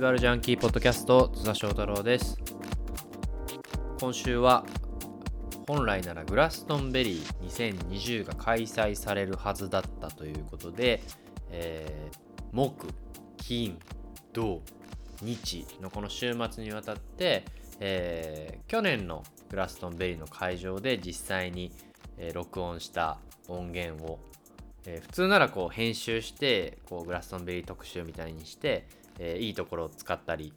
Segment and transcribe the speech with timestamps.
[0.00, 2.38] スガルジャンキーポッドキャスト津田翔太郎です。
[4.00, 4.64] 今週は
[5.68, 11.02] 本来ならグラストンベリー2020が開催されるはずだったということで、
[11.50, 12.14] えー、
[12.50, 12.86] 木
[13.36, 13.78] 金
[14.32, 14.62] 土
[15.20, 17.44] 日のこの週末にわたって、
[17.78, 21.72] えー、去年のグラストンベリーの会場で実際に、
[22.16, 24.18] えー、録音した音源を
[24.86, 28.86] えー、普通ならこう編集してこうグラストンベリー特集みたいにして、
[29.18, 30.52] えー、いいところを使ったり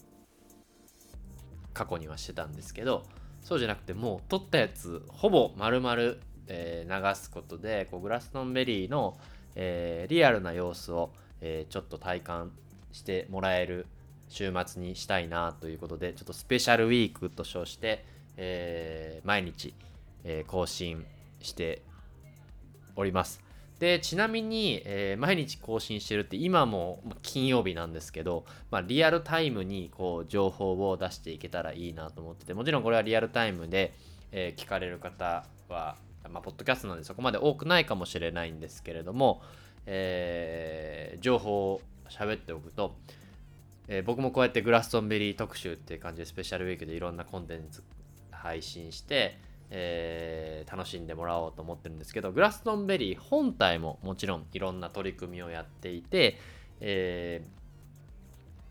[1.74, 3.04] 過去にはしてたんですけど
[3.42, 5.96] そうじゃなくてもう撮ったやつほぼ丸々、
[6.48, 9.18] えー、流すことでこうグラストンベリーの、
[9.56, 11.12] えリアルな様子を、
[11.42, 12.52] えちょっと体感
[12.94, 13.86] してもらえる
[14.30, 18.06] 週末にしたいなということでちょっとスペシャルウィークと称して、
[18.38, 19.74] え毎日、
[20.24, 21.06] え更新
[21.42, 21.82] して
[22.96, 23.43] おります。
[23.84, 33.94] でちなみに、えー、毎日更新してるって今も金曜日なんですけど、まあ、リアルタイムにこう情報を出していけたらいいなと思っててもちろんこれはリアルタイムで、
[34.32, 35.98] えー、聞かれる方は、
[36.32, 39.42] まあ、ポッドキャストなんでそこまで多くないかもしれないんですけれども、
[39.86, 42.96] えー、情報を喋っておくと、
[43.90, 47.84] え、僕もこうやってグラストンベリー特集っていう感じでスペシャルウィークでいろんなコンテンツ
[48.32, 49.38] 配信して
[49.70, 56.38] えー、楽しんでもらおうと思ってるんですけどグラストンベリー本体ももちろんいろんな取り組みをやっていて、
[56.80, 57.42] え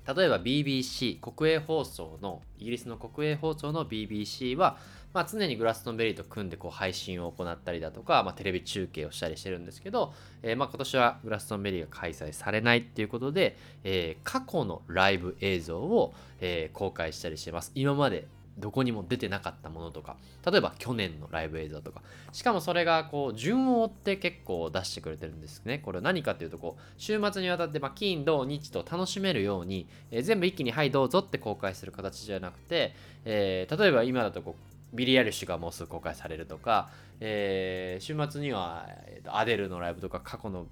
[0.05, 4.77] ー、例えば BBC 国営放送のイギリスの国営放送の BBC は、
[5.13, 10.13] まあ、常にグラストンベリーと組んでこう配信を行ったりだとか、まあ、テレビ中継をしたりしてるんですけど、
[10.43, 17.71] えー、まあ、今年はグラストンベリーが開催されないっていうことで、えー、過去のライブ映像を、えー、公開したりしてます。
[17.75, 18.27] 今まで
[18.59, 20.17] どこにも出てなかったものとか
[20.51, 22.03] 例えば去年のライブ映像とか。
[22.33, 25.79] しかもそれがこう順を追って結構出してくれてるんですね。
[25.79, 32.95] これ何かっていうとこう週末にわたって、ま、金土日と楽しめるように、えー、全部一気にはいどうぞって公開する形じゃなくて、
[33.25, 36.91] えー、例えば今だとこうビリー・アイリッシュがもうすぐ公開されるとか、
[37.21, 38.89] えー、週末には
[39.27, 40.67] アデルのライブとか過去の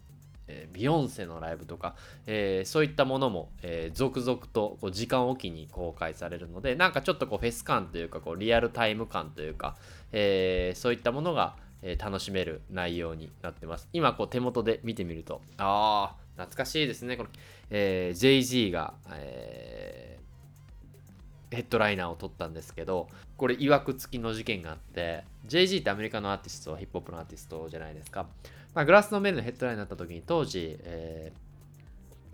[0.50, 1.94] えー、ビヨンセのライブとか、
[2.27, 9.77] えー、そういったものも、えー、続々とこう時間おきに公開されるのでなんかちょっとこうフェス感というかこうリアルタイム感というか、
[10.12, 13.88] えそういったものが、え楽しめる内容になってます。
[13.93, 17.28] 今こう手元で見てみるとああ懐かしいですねこの、
[17.71, 20.19] え JG が、え
[21.50, 28.27] ヘッドライナーを取ったんですけどこれいわくつきの事件があって JG ってアメリカのアーティストヒップホップのアーティストじゃないですか。
[28.72, 31.33] まあ、グラスのメルのヘッドラインになった時に当時、え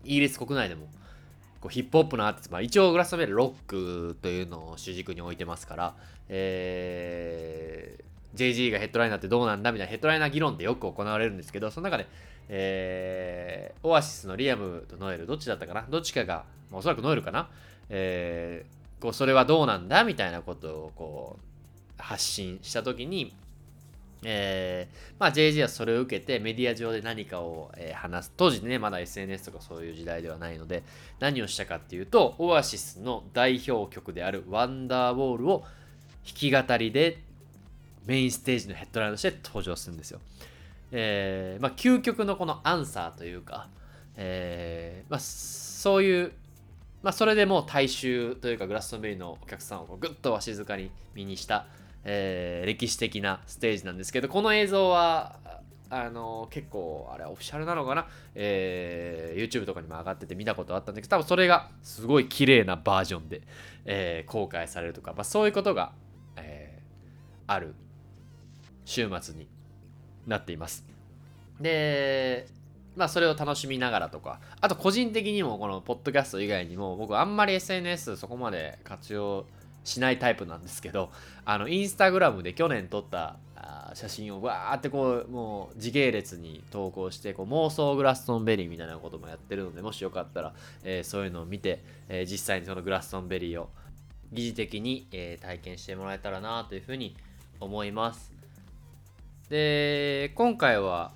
[0.05, 0.87] ー、イギリス国内でも
[1.61, 5.97] こうヒップホップのアーティスト、まあ、一応グラスのメールロックというのを主軸に置いてますから、
[6.29, 12.07] えー、JG がヘッドラインになってどうなんだみたいなヘッドライナー議論ってよく行われるんですけどその中で、
[12.51, 15.87] えー、オアシスのリアムとノエルどっちだったかな？
[15.89, 17.49] どっちかが、まあ、おそらくノエルかな、
[17.89, 18.67] え、
[19.01, 21.39] こうそれはどうなんだみたいなことをこ
[21.99, 23.35] う発信した時に
[24.29, 28.33] えー、まあ JG はそれを受けてメディア上で何かを、えー、話す。
[28.37, 30.83] 当時ね、まだ SNS とかそういう時代ではないので、
[31.21, 35.65] 何をしたかっていうと、オアシスの代表曲であるワンダーウォールを
[36.25, 37.19] 弾き語りで
[38.07, 40.21] メインステージのヘッドラインとして登場するんですよ。
[40.91, 43.69] えー、まあ究極のこのアンサーというか、
[44.17, 46.33] えー、まあそういう、
[47.07, 51.67] まあそれでもう大衆というかグラストンベリーのお客さんをぐっとわしづかに見にした
[52.09, 55.37] えー、歴史的なステージなんですけどこの映像は
[55.91, 58.07] あの結構あれオフィシャルなのかな、
[58.37, 63.43] えー、YouTube とかにも上がってて見たことあったんだけど多分それがすごい綺麗なバージョンで、
[63.85, 65.93] えー、公開されるとか、まあ、そういうことが、
[66.37, 67.75] えー、ある
[68.85, 69.49] 週末に
[70.29, 70.85] なっています。
[71.61, 72.47] で
[72.97, 74.41] まあそれを楽しみながらとか。
[74.61, 79.45] あと個人的にもこのポッドキャスト以外にも僕あんまり SNS そこまで活用
[79.85, 81.11] しないタイプなんですけど
[81.45, 83.37] あのインスタグラムで去年撮った
[83.95, 90.55] 写真をわーってこうもう時系列に投稿してこう妄想グラストンベリーみたいなこともやってるのでもしよかったら、
[90.85, 93.71] えー、そういうのを見て、えー、実際にそのグラストンベリーを
[94.33, 97.17] 疑似的に、えー、体験してもらえたらなというふうに
[97.61, 98.33] 思います。
[99.49, 101.13] で今回は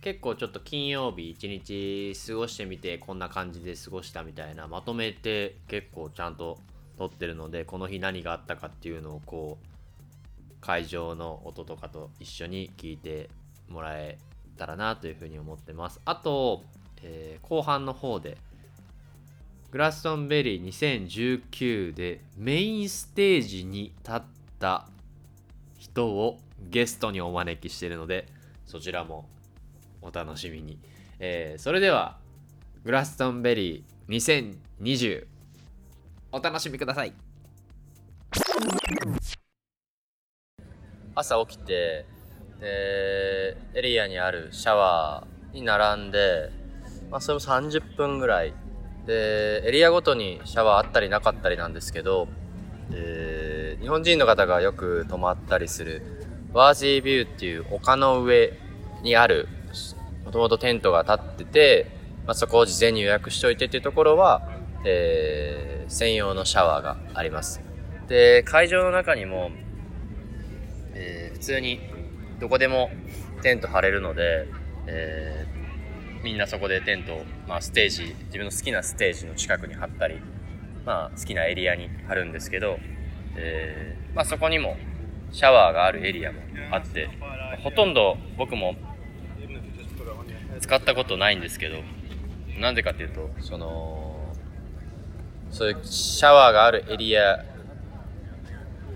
[0.00, 6.58] 結構ちょっと金曜日一日過ごしてみてこんな感じで過ごしたみたいなまとめて結構ちゃんと
[6.96, 13.30] 撮ってるのでこの日何があったかっていうのをこう会場の音とかと一緒に聞いて
[13.68, 14.18] もらえ
[14.56, 16.00] たらなというふうに思ってます。
[16.04, 16.64] あと、
[17.02, 18.36] えー、後半の方で
[19.70, 24.22] グラストンベリー2019でメインステージに立っ
[24.58, 24.88] た
[25.78, 28.26] 人をゲストにお招きしてるので
[28.66, 29.28] そちらも
[30.02, 30.78] お楽しみに、
[31.18, 32.18] えー、それでは
[32.84, 34.56] グラストンベリー
[34.88, 35.26] 2020
[36.32, 37.12] お楽しみください。
[41.14, 42.06] 朝起きて
[42.60, 46.50] でエリアにあるシャワーに並んで、
[47.10, 48.54] まあ、それも30分ぐらい。
[49.06, 52.28] でエリアごとにシャワーあったりなかったりなんですけど、
[52.92, 56.02] えー、日本人の方がよく泊まったりする
[56.52, 58.52] ワージービューっていう丘の上
[59.02, 59.48] にある
[60.30, 61.90] もともとテントが立ってて、
[62.24, 64.48] まあ、そこを事前に予約しといてっていうところは、
[64.86, 67.60] えー、専用のシャワーがあります。
[68.06, 69.50] で会場の中にも、
[70.94, 71.80] えー、普通に
[72.38, 72.92] どこでも
[73.42, 74.46] テント張れるので、
[74.86, 80.20] えー、みんなそこでテントを、まあ、ステージ自分の好きなステージの近くに張ったり、
[80.86, 82.78] まあ、好きなエリアに張るんですけど、
[83.34, 84.76] えーまあ、そこにも
[85.32, 86.38] シャワーがあるエリアも
[86.70, 87.08] あって、
[87.64, 88.76] ほとんど僕も
[90.60, 91.78] 使ったことないんですけど、
[92.58, 94.34] なんでかっていうと、その、
[95.50, 97.44] そういうシャワーがあるエリア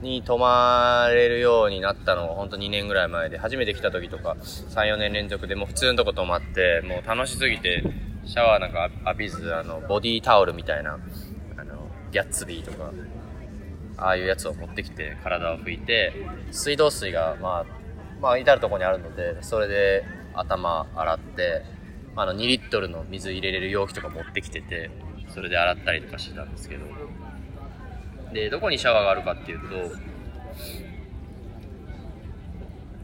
[0.03, 7.83] に泊まれるようになったのが本当2年ぐらい前で、初めて来た時とか3、4年連続でもう普通のとこ泊まって、もう楽しすぎて、
[8.25, 10.99] シャワーなんか浴びず、あの、ボディタオルみたいな、
[11.57, 12.93] あの、ギャッツビーとか、
[13.97, 16.13] ああいうやつを持ってきて体を拭いて
[16.51, 17.67] 水道水がまあ
[18.21, 21.63] まあ至る所にあるのでそれで頭洗って
[22.17, 24.91] あの2リットルの水入れれる容器とか持ってきてて
[25.29, 26.85] それで洗ったりとかしてたんですけど。
[28.35, 29.97] でどこにシャワーがあるかっていうと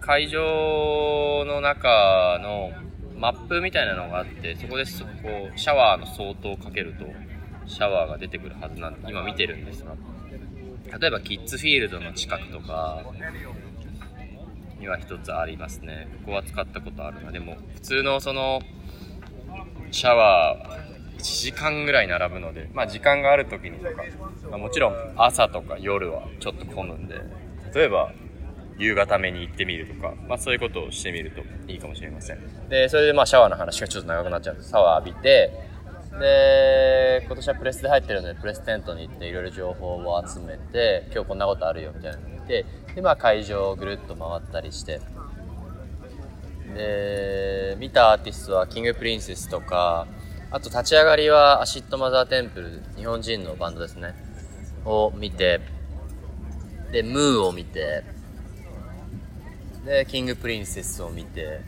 [0.01, 2.73] 会場の中の
[3.17, 5.11] マップみたいなのがあってそこでそこ
[5.55, 7.07] シャワーの相当をかけると
[7.67, 9.95] シャワーが出てくるはずなんで今見てるんですが。
[10.99, 13.05] 例えばキッズフィールドの近くとか
[14.81, 18.61] には一つありますねここは使ったことあるなでも普通のその
[19.93, 24.03] シャワー1時間ぐらい並ぶのでまあ時間がある時にとか、
[24.51, 27.21] まあ、もちろん朝とか夜はちょっと混むんで
[27.75, 28.13] 例えば
[28.79, 32.69] 夕方目に行ってみるとか、まあそういうことをしてみるといいかもしれません。
[32.71, 34.71] で、それでまあシャワーの話がちょっと長くなっちゃうんです。
[34.71, 35.53] シャワー浴びて、
[36.19, 42.19] で今年はプレスで入ってるのでプレステントに行っていろいろ情報を集めて今日こんなことあるよみたいな
[42.51, 42.67] て
[42.97, 45.01] で、まあ、会場をぐるっと回ったりして。
[46.75, 50.07] で見たアーティストはキングプリンセスとか
[50.53, 54.15] あと立ち上がりはアシッドマザーテンプル日本人のバンドですね。
[54.85, 55.61] を見て
[56.93, 58.05] でムーを見て
[59.85, 61.61] でキングプリンセスを見て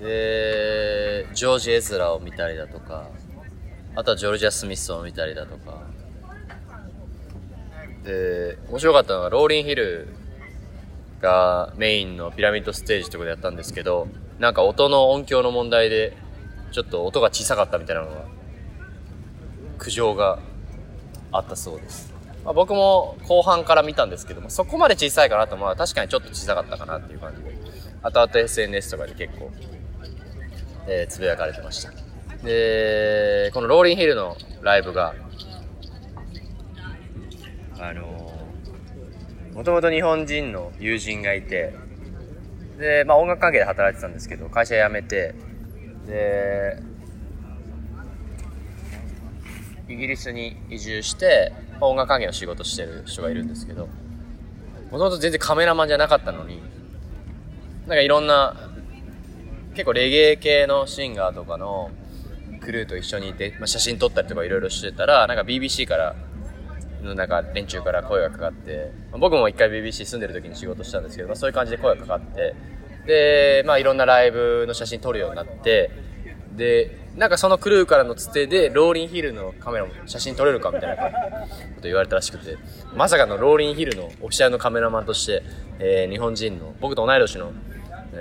[0.00, 3.08] でジョージ・エズラを見たりだとか
[3.96, 5.89] あとはジョルジャ・スミスを見たりだとか。
[8.04, 10.08] で面白かったのがローリンヒル
[11.20, 14.08] がメインのピラミッドステージとかでやったんですけど
[14.38, 16.16] なんか音の音響の問題で
[16.72, 18.24] ちょっと音が小さかったみたいなのが
[19.78, 20.38] 苦情が
[21.32, 22.12] あったそうです、
[22.44, 27.50] まあ、僕も後半から見たんですけどもそこまで小さいかなとまあ確かにちょっと小さかったかなっていう感じで。
[28.02, 29.50] 後々 SNS とかで結構
[30.86, 31.92] えー、つぶやかれてました。
[32.44, 35.14] で、このローリンヒルのライブが、
[37.80, 38.46] あの、
[39.54, 41.74] もともと日本人の友人がいて、
[42.78, 45.34] で、まあ音楽関係で働いてたんですけど、会社辞めて、
[46.06, 46.78] で、
[49.88, 53.88] イギリスに移住して、まあ、音楽関係の仕事してる人がいるんですけど、
[54.90, 56.60] もともと全然カメラマンじゃなかったのに、
[57.86, 58.70] なんかいろんな
[59.72, 61.90] 結構レゲエ系のシンガーとかの
[62.60, 66.14] クルーと一緒にいて、まあ、写真撮ったりとかいろいろしてたらなんか BBC から
[67.02, 72.54] のなんか連中から声がかかって、ま、僕も一回 BBC 住んでる時に仕事したんですけど、まあ、そういう感じで声がかかって
[73.06, 75.90] で、まあ、いろんなライブの写真撮るようになって
[76.56, 81.10] でなんかそのクルーからのつてでローリンヒルのカメラも写真撮れるかみたいなこ
[81.76, 82.56] と言われたらしくて
[82.94, 85.42] まさかのローリンヒルのオフィシャルのカメラマンとして、
[85.78, 87.52] えー、日本人の僕と同い年の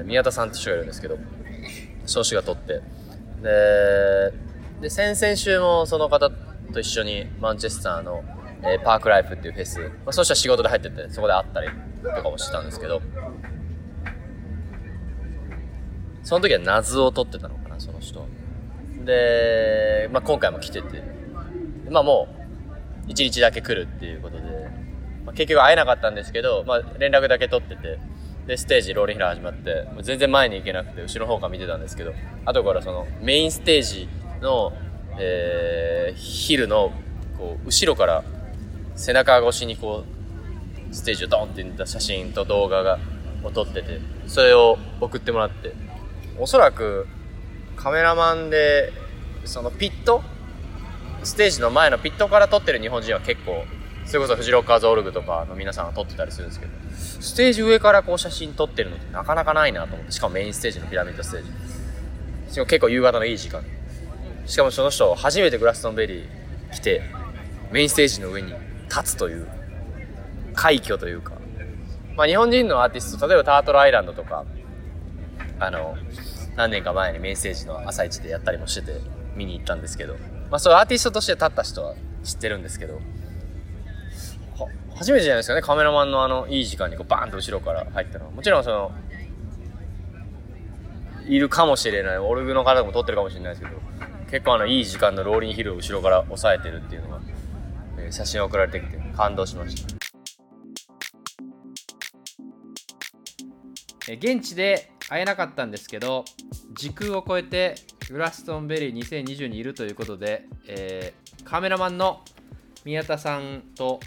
[0.05, 1.17] 宮田さんって人がいるんですけど
[2.09, 2.81] 少子が取って。
[3.41, 4.33] で、
[4.81, 6.29] で、先々週もその方
[6.73, 8.23] と一緒にマンチェスターの、
[8.63, 11.69] えー、パークライフっていうフェス、まあ、そうしたら仕事で入ってて、そこで会ったり
[12.03, 13.01] とかもしてたんですけど、
[16.23, 18.27] その時は謎を取ってたのかな、その人。
[19.05, 21.03] で、まあ、今回も来てて、
[21.89, 22.27] まあも
[23.07, 24.43] う、一日だけ来るっていうことで、
[25.25, 27.99] まあ、結局会えなかったんですけど、まあ、連絡だけ取ってて、
[28.45, 32.13] で、ステージ、ローリンヒラ始まって、もう全然前に行けなくて、後ろの方から見てたんですけど、
[32.45, 34.09] 後からその、メインステージ
[34.41, 34.73] の、
[35.19, 36.91] えー、ヒルの、
[37.37, 38.23] こう、後ろから
[38.99, 40.03] 背中越しにこ
[40.91, 42.99] う、ステージをドンってった写真と動画が、
[43.43, 45.73] を撮ってて、それを送ってもらって、
[46.37, 47.07] おそらく、
[47.77, 48.91] カメラマンで、
[49.45, 50.21] そのピット
[51.23, 53.63] ステージの前のピットから撮ってる日本人は結構
[54.05, 56.71] それこそフジロッカーズオルグとかの皆さんが撮ってたりするんですけど
[57.21, 60.11] ステージ上からこう写真撮ってるのってなかなかないなと思って。
[60.11, 62.53] しかもメインステージのピラミッドステージ。
[62.53, 63.63] しかも結構夕方のいい時間。
[64.45, 67.01] しかもその人初めてグラストンベリー来て
[67.71, 68.53] メインステージの上に
[68.89, 69.47] 立つという
[70.53, 71.33] 快挙というか。
[72.15, 74.43] まあ日本人のアーティスト例えばタートルアイランドとか
[75.59, 75.95] あの
[76.57, 78.99] 何年か前にメインステージの朝一でやったりもしてて
[79.35, 80.15] 見に行ったんですけど。
[80.49, 82.99] まあそうアーティストとして立った人は知ってるんですけど。
[84.95, 85.61] 初めてじゃないですかね。
[85.61, 88.31] カメラマンのあのいい時間にこうバーンと後ろから入ったのは。
[88.31, 88.91] もちろんその
[91.25, 92.17] いるかもしれない。
[92.17, 93.79] オルグの方も撮ってるかもしれないですけど。
[94.29, 97.21] 結構あのいい時間のローリンヒルを後ろから押さえてるっていうのが、
[98.09, 99.95] えー、写真送られてきて感動しました。
[104.09, 106.25] え現地で会えなかったんですけど
[106.73, 107.75] 時空を超えて
[108.09, 112.21] グラストンベリー2020にいるということで、えー、カメラマンの
[112.85, 113.99] 宮田さんと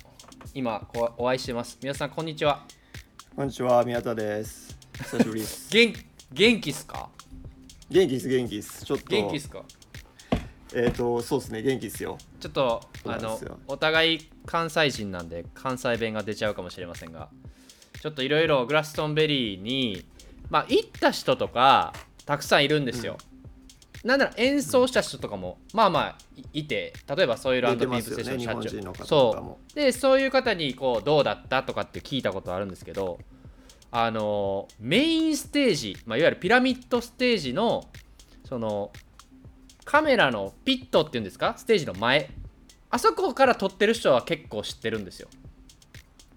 [0.54, 1.78] 今お会いしてます。
[1.82, 2.64] 宮田さんこんにちは。
[3.36, 4.76] こんにちは宮田です。
[5.04, 5.68] 久しぶりです。
[5.72, 5.94] 元
[6.32, 7.08] 元気っすか？
[7.88, 8.84] 元気です元気です。
[8.84, 9.04] ちょっと。
[9.08, 9.62] 元気っすか？
[10.74, 17.28] えっ、ー、とそうですね元気ですよちょっとあのお互い関西人なんで関西弁が出ちゃうかもしれませんが
[18.00, 20.04] ちょっといろいろグラストンベリーに
[20.50, 21.92] まあ行った人とか
[22.26, 23.16] たくさんいるんですよ、
[24.02, 24.10] うん。
[24.10, 26.18] なんなら演奏した人とかも、まあまあ
[26.52, 29.74] いて例えばソイルピープステーション社長、ね、そう。
[29.76, 33.20] でそういう方にこうどうだったとかって聞いたことあるんですけど
[33.92, 37.88] あのメインステージ、まあ、いわゆるピラミッドステージの
[38.44, 38.90] その
[39.84, 41.54] カメラのピットっていうんですか？
[41.56, 42.30] ステージの前。
[42.90, 45.28] あそこから撮ってる人は結構知ってるんですよ。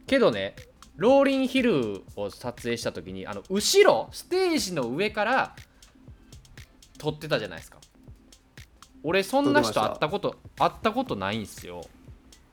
[0.07, 0.55] けどね
[0.95, 5.55] ローリンヒルを撮影した時にあの後ろステージの上から
[6.97, 7.77] 撮ってたじゃないですか。
[9.03, 11.81] 俺そんな人会ったこと会ったことないんすよ。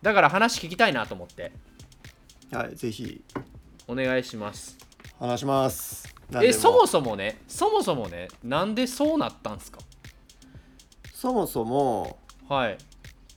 [0.03, 1.53] だから話聞きたいなと思って。
[2.53, 3.23] はいぜひ。
[3.89, 4.77] お願いします。
[5.19, 6.15] 話します。
[6.43, 9.79] えそもそもねそもそもねなんでそうなったんすか？
[11.23, 12.79] そもそもはい。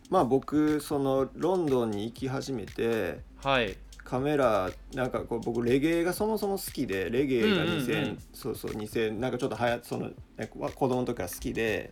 [0.09, 3.77] まあ僕そのロンドンに行き始めてはい。
[4.03, 10.09] カメラなんかこう僕レゲエがそもそも好きでレゲエが2000、うんうんうん、そうそう2000なんかちょっとはやその
[10.57, 11.91] 子供の時から好きで、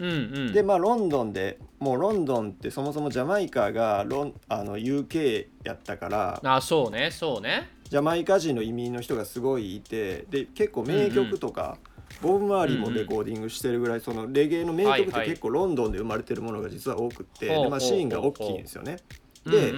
[0.00, 0.12] うんう
[0.48, 7.68] ん、でまあロンドンでもうロンドンってそもそもジャマイカがロンあの UK やったからあそうねそうね。
[7.90, 11.76] ジャマイカ人の移民の人がすごいいてで結構名曲とか、
[12.20, 18.98] ボブ・マーリーもレコーディングしてるぐらいそのレゲエの名曲って結構ロンドンで生まれてるものが実は多くって、でまあ、シーンが大きいんですよね。
[19.46, 19.72] で、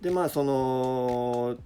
[0.00, 1.56] でまあその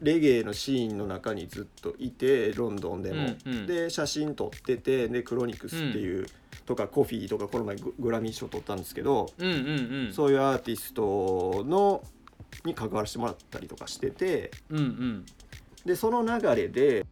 [0.00, 6.26] レゲエのシーンの中にずっといてロンドンでも、うんうん、で写真撮っててでクロニクスっていう、うん、
[6.64, 9.54] とかコフィーとかこの前グラミー賞取ったんですけど、うんうん
[10.06, 12.02] うん、そういうアーティストの
[12.64, 15.26] に関わらせてもらったりとかしてて、うんうん、
[15.84, 17.06] でその流れで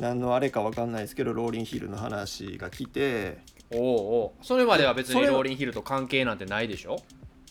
[0.00, 3.38] 何のあれか分かんないですけどローリンヒルの話が来て
[3.70, 6.96] おおそれまでは別にローリンヒルと関係なんてないでしょ？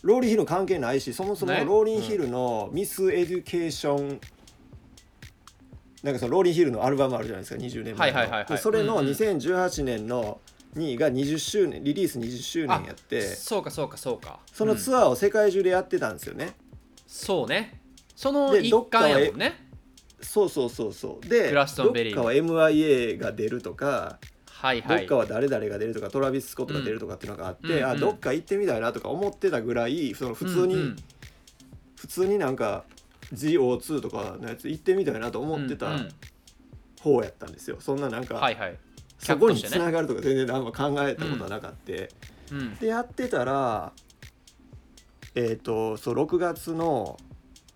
[0.02, 4.20] ローリンヒル関係ないしそもそもローリンヒルの Miseducation、ね
[6.02, 8.10] なんかそのローリンヒルのアルバムあるじゃないですか20年前
[8.48, 10.40] の、それの2018年の
[10.74, 14.38] 2位が20周年リリース20周年やってそうかそうかそうか。
[14.50, 16.54] そのツアーを世界中でやってたんですよね、
[17.06, 17.82] そうね。
[18.16, 19.69] その一環やもんね
[20.22, 21.28] そうそうそうそう。
[21.28, 21.64] でどっ
[22.14, 24.18] かは MIA が出るとか
[24.60, 30.96] はいはい、どっかは誰々が出るとかトラビス・スコットが出るとかっていうのがあって、うん、あどっか行ってみたいなとか思ってたぐらいその普通に、うんうん、
[31.96, 32.84] 普通になんか
[33.32, 35.96] GO2 とかのやつ行ってみたいなと思ってた
[37.00, 37.78] 方やったんですよ。
[37.80, 38.76] そんななんか、はいはい、
[39.18, 43.92] そこにつながるとか全然何も考えたことはなかった、うん、でやってたら
[45.34, 47.18] えっ、ー、とそう6月の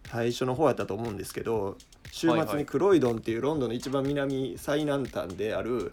[0.07, 1.79] 最初の方やったと思うんですけど
[2.17, 5.91] 週末にクロイドンっていうロンドンの一番南最南端である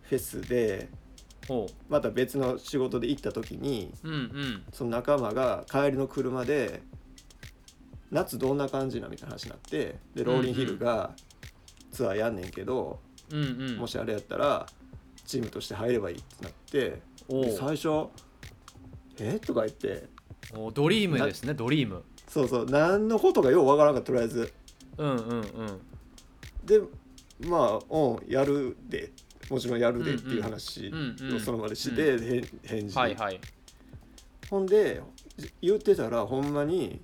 [0.00, 0.88] フェスで
[1.90, 6.80] また別の仕事で行った時に、うんうん、その仲間が帰りの車で
[8.10, 11.10] 夏どんな感じなみたいな話になってでローリンヒルが
[11.92, 14.64] ツアーやんねんけど、うんうん、もしあれやったら
[15.26, 17.02] チームとして入ればいいってなって
[17.58, 18.08] 最初
[19.20, 19.38] 「え？
[19.38, 20.08] とか言って。
[20.72, 22.04] ドリームですねドリーム。
[22.26, 22.66] そうそう。
[22.66, 24.50] 何のことかようわからんかとりあえず
[24.98, 25.46] うんうんうん。
[26.64, 26.80] で
[27.46, 29.12] まあ「うんやるで」
[29.50, 30.90] もちろんやるでっていう話
[31.34, 33.40] をその場でして、返事、はいはい、
[34.48, 35.02] ほんで
[35.60, 37.02] 言ってたらほんまに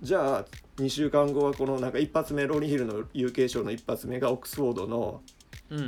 [0.00, 0.46] じゃあ
[0.78, 5.22] 2週間後はこのなんか一発目ローリンヒルの UK 賞の一発目がオックスフォードの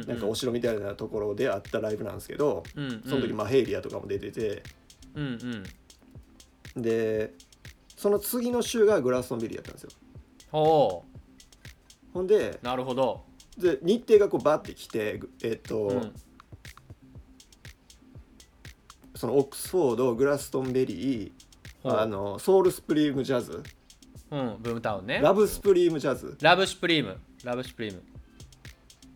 [0.06, 2.62] なんかお城みたいなところであったライブなんですけど、
[3.06, 4.62] その時マヘイリアとかも出てて。
[5.14, 5.64] うんうん。
[6.76, 7.33] で
[7.97, 9.90] その次の週がグラストンベリーやったんですよ
[10.55, 11.05] ほ
[12.13, 13.25] ほんでうなるほど。
[13.59, 16.15] で日程がこうバッて来てえっ、と、うん。
[19.17, 23.65] そのオックスフォードグラストンベリーあのソウルスプリームジャズ。
[24.31, 25.19] うんブームタウンね。
[25.21, 27.19] ラブスプリームジャズ、ラブシュプリーム。
[27.43, 28.03] ラブシュプリーム。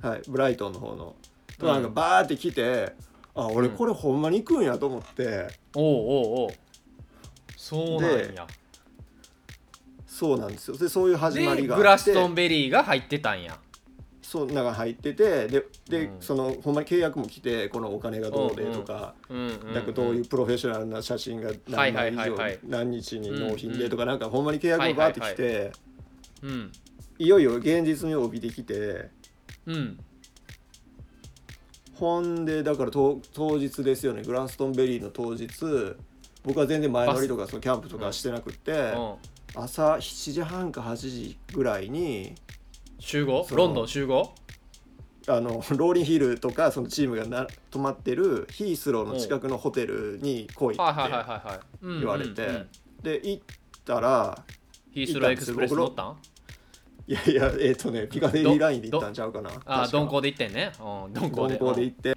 [0.03, 1.15] はい、ブライトンの方の。
[1.57, 1.73] とうん。
[1.73, 2.95] なんかバーって来て、
[3.37, 6.51] あ俺うんこれほんまに行くんやと思って、おうおうおう。
[7.57, 8.47] そうなんや
[10.19, 10.77] そうなんですよ。
[10.77, 11.83] でそういう始までりがあって。
[11.85, 13.57] グラストンベリーが入ってたんや。
[14.21, 16.21] そう中入っててでで、うん。
[16.21, 19.39] そのほんまに契約も来てこのお金がどうでとか、うん。
[19.39, 22.59] うん、かどういうプロフェッショナルな写真がはいはい何枚以上はいはい。
[22.67, 25.73] 何日に納品でとかうんなんかほんまに契約もバーって来て、
[26.43, 26.73] うん。
[27.21, 29.11] いよいよ現実味を帯びてきて
[29.67, 30.01] うん。
[31.95, 34.23] ほんでだから当当日ですよね。
[34.25, 35.49] グラストンベリーの当日
[36.43, 39.15] 僕は全然前乗りとかそのキャンプとかしてなくって、うん
[39.61, 42.35] 朝7時半か8時ぐらいに
[43.01, 43.45] 集合？
[43.45, 44.33] そのロンドン集合？
[45.27, 51.61] あの ローリンヒルとかそのチームがな泊まってるヒースローの近くのホテルに来いってはいはいはいは
[51.95, 52.67] い言われて
[53.03, 53.43] で行っ
[53.85, 54.45] たら
[54.93, 56.17] ヒースローエクスプレス乗ったん？
[57.09, 59.51] いやいやえっ、とねピカデリーラインで行ったんちゃうかな。
[59.65, 60.73] ああ鈍行で行ってんね。
[60.79, 61.55] うん鈍行で。
[61.55, 62.17] 鈍行で行って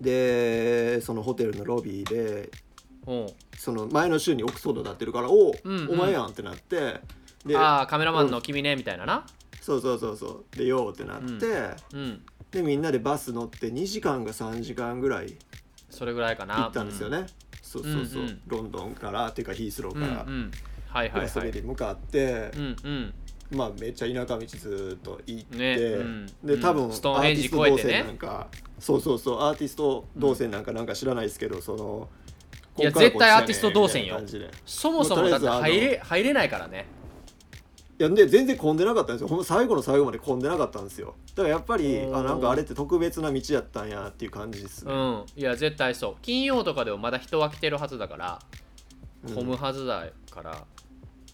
[0.00, 2.50] でそのホテルのロビーで
[3.06, 3.26] うん
[3.62, 5.90] その前の週にオックスフォードになってるから「おお、うんうん。
[5.92, 7.00] お前やん」ってなって
[7.46, 9.24] でああカメラマンの君ねみたいなな。
[9.60, 10.56] そうそうそうそう。
[10.56, 11.46] で「よう」ってなって、
[11.94, 12.22] うん。
[12.50, 15.36] でみんなでバス乗って2時間か3時間ぐらい
[15.90, 16.56] それぐらいかな。
[16.56, 17.26] 行ったんですよね、
[17.62, 18.40] そうそうそう、うんうん。
[18.48, 20.50] ロンドンからっていうかヒースローうんから、うん
[20.88, 21.52] はいグラスはいはい。
[21.52, 23.14] ベリー向かってう、んうん。
[23.56, 25.76] まあめっちゃ田舎道ずっと行って、ね。
[25.76, 26.26] うん。
[26.42, 27.92] で多分、アーティスト動越えてね。
[27.92, 28.48] 線なんか
[28.80, 29.40] そうそうそう。
[29.42, 32.08] アーティスト動線なんかなんか知らないですけど、その
[32.78, 34.20] いや絶対アーティスト動線よ。
[34.64, 36.86] そもそもだって入れ入れないからね。
[37.98, 39.28] いやで全然混んでなかったんですよ。
[39.28, 41.14] ほんま最後の最後まで混んでなかったんですよ。
[41.34, 45.24] だからやっぱりあなんかあれって特別な道やったんやっていう感じですね、うん。
[45.36, 46.14] いや絶対そう。
[46.22, 48.38] 金曜とかでもまだ人は来てるはずだから
[49.28, 49.34] うん。
[49.34, 50.64] 混むはずだから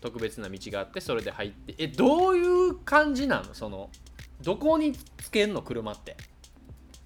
[0.00, 1.74] 特別な道があってそれで入って。
[1.78, 3.90] えどういう感じなのその
[4.42, 5.62] どこにつけんの？
[5.62, 6.16] 車って。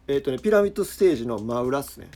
[0.09, 2.09] えっ、とねピラミッドステージの真裏っすね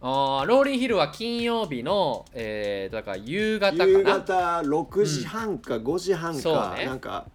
[0.00, 3.90] あーローリンヒルは金曜日のえー、だから夕方かな？
[3.90, 6.86] 夕方6時半か5時半そうか、ね。
[6.86, 7.26] なんか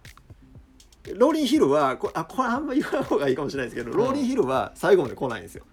[1.14, 5.64] ローリンヒルはこあこれあんま言わん方がいいかもしれないですけど、ローリンヒルは最後まで来ないんですよ。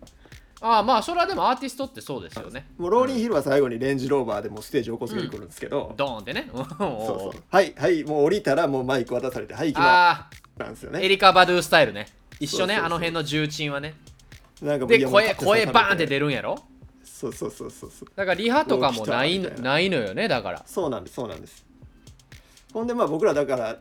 [0.59, 2.67] ああまあそれはでもアーティストってそうですよね。
[2.77, 6.49] もうローリンヒルは最後にレンジローバーでもうステージ起こすように来るんですけど、ドーンってね。
[6.53, 6.77] そうそう。
[6.77, 12.07] そうはいはいもう降りたらもうマイク渡されてはい行きまあすなんですよあエねリカ・バドゥスタイルね。
[12.41, 12.85] 一緒ねそうそうそう。
[12.85, 13.95] あの辺の重鎮はね。
[14.61, 16.57] なんかもうで声声刺されてバーンって出るんやろ？
[17.21, 18.09] そうそうそうそうそう。
[18.15, 19.71] だからリハとかもないもう来たみたいな。
[19.71, 20.63] ないのよねだから。
[20.65, 21.65] そうなんですそうなんです。
[22.73, 23.77] ほんでまあ僕らだから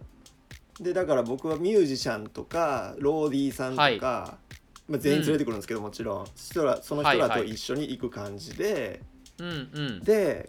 [0.80, 4.00] でだから僕はミュージシャンとかローディーさんとか、はい。
[4.00, 6.26] まあ、全員連れてくるんですけど、もちろん。
[6.26, 9.00] そしたらその人らとはいはい一緒に行く感じで、
[9.38, 10.00] うんうん。
[10.00, 10.48] で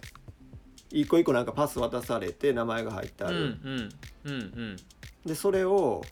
[0.90, 3.92] 一個一個なんかパス渡されて名前が入ってあうんる、うん。
[4.24, 4.76] うんうん。
[5.24, 6.02] でそれを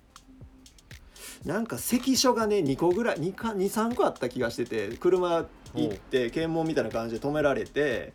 [1.45, 8.13] なんか関所がね2個ぐらい23個あった気がしてて車行って検問みたいな感じで止められて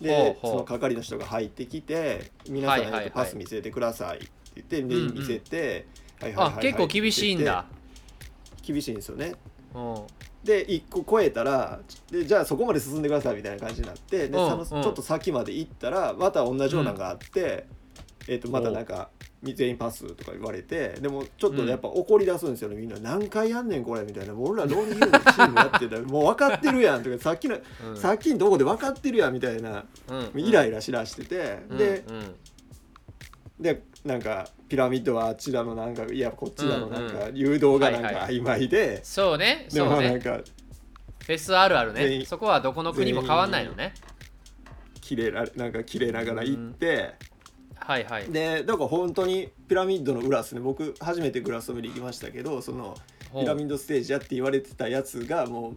[0.00, 5.84] でその係の人が入ってきて「皆さん、パス見せてください」って言って見せて、はいはいはい
[6.36, 7.66] あはい結構厳しいんだ。
[8.62, 9.32] 厳しいんですよね。
[9.74, 9.94] うん。
[10.44, 11.80] で1個超えたら
[12.10, 17.66] でじゃあそこまで進んでくださいみたいな感じになってで、そのちょっと先まで行ったらまた同じようなのがあって、
[18.26, 19.10] えー、とまたなんか
[19.42, 22.76] 全員パスとか言われてでもちょっとやっぱ怒り出すんですよね。
[22.76, 24.34] みんな何回やんねんこれみたいな。
[24.34, 25.96] もう俺らローリンヒルのチームやってた。
[25.96, 27.96] ら もう分かってるやんとかさっきの、うん。
[27.96, 30.40] さっきのとこで分かってるやんみたいなうん。
[30.40, 31.78] イライラしだしてて、うん。
[31.78, 32.34] でうん。
[33.62, 39.66] でなんかピラミッドはあちらのなんかいやこっちらのなんうんか誘導がなんか曖昧で、そうね。
[39.70, 39.94] でそうね。
[39.94, 40.40] もなんか
[41.24, 42.24] フェスあるあるね。
[42.26, 43.94] そこはどこの国も変わんないのね。
[45.00, 47.14] 切れらなんか切れながら行って、
[47.80, 48.30] はいはい。
[48.30, 50.60] でだから本当にピラミッドの裏ですね。
[50.60, 52.96] 僕初めてグラストベリー行きましたけどその
[53.32, 55.74] ピラミッドステージやって言われてたやつがも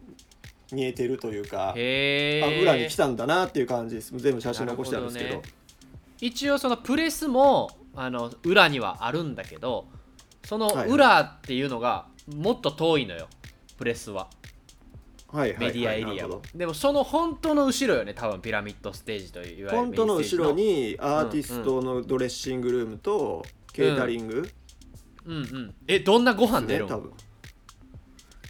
[0.71, 4.15] う見えてるというか、あ裏に来たんだなっていう感じです。
[4.17, 5.29] 全部写真残してあるんですけど。
[5.35, 5.53] なるほ
[6.21, 9.85] 一応そのプレスもあの裏にはあるんだけど
[10.45, 13.27] そのはい裏っていうのがもっと遠いのよ
[13.77, 14.15] プレスは。
[14.23, 14.52] はいはいはい
[15.33, 23.43] メディアエリアでもその本当の後ろよね多分ピラミッドステージといわゆるど本当の後ろにアーティストのドレッシングルームと
[23.73, 24.47] ケータリング、
[25.25, 25.75] うんうん。
[25.87, 27.11] えどんなご飯出るの多分。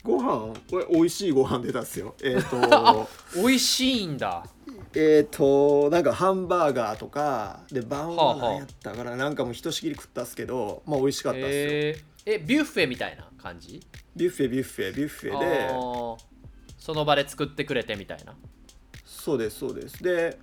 [0.04, 2.16] ご飯これ美味しいご飯出たっすよ。
[2.22, 4.46] えっ、あ と美味しいんだ。
[4.94, 13.82] えっ、となんかハンバーガーとかで晩はあはあは何やったからなんかもうひとしきり食ったっすけどまあ美味しかったっすよ、えー、えビュッフェみたいな感じ？
[14.16, 16.33] ビュッフェビュッフェビュッフェあでー
[16.84, 18.36] その場で作ってくれてみたいな。
[19.06, 20.04] そうですそうです。
[20.04, 20.38] で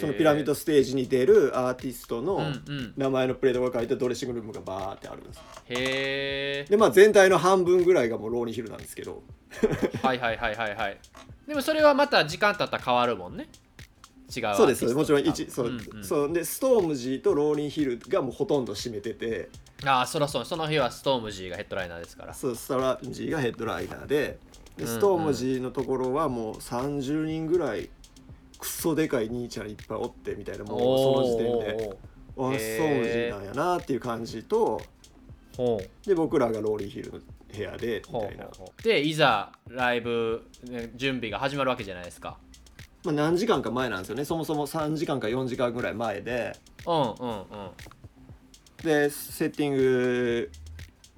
[0.00, 2.94] そのピラミッドステージに出るアーティストうんのうん。
[2.96, 9.22] 名前のプレートが書いてドレッシングルームがバーってあるんですへえでまあ全体の半分ぐらいがもうローニーヒルなんですけど。
[10.02, 10.98] はいはいはいはいはい。
[11.46, 13.50] でもそれはまた時間経ったら変わるもんね。
[14.34, 16.04] 違うそうですもちろん一多そう,、分うんうん。
[16.04, 19.50] そうでストームジーとローリンヒルがもうほとんど占めてて。
[19.84, 20.44] ああそらそう。
[20.46, 22.32] その日はストームジーがヘッドライナーですから。
[22.32, 24.38] そうストランジーがヘッドライナーで
[24.78, 27.90] でームジーのところはもう30人ぐらい
[28.58, 31.96] クソでかい兄ちゃんいっぱいおってみたいなもうその時点で。
[32.40, 32.98] あストー。
[32.98, 34.80] ムジーなんやなっていう感じと
[36.06, 37.18] で僕らがローリンヒルの
[37.52, 38.48] 部屋でみたいな。
[38.82, 42.38] でいざライブね準備が始まるわけじゃないですか。
[43.04, 44.24] まあ、何時間か前なんですよね。
[44.24, 46.56] そもそも3時間か4時間ぐらい前で。
[46.86, 47.44] うんうんうん。
[48.84, 50.50] でセッティング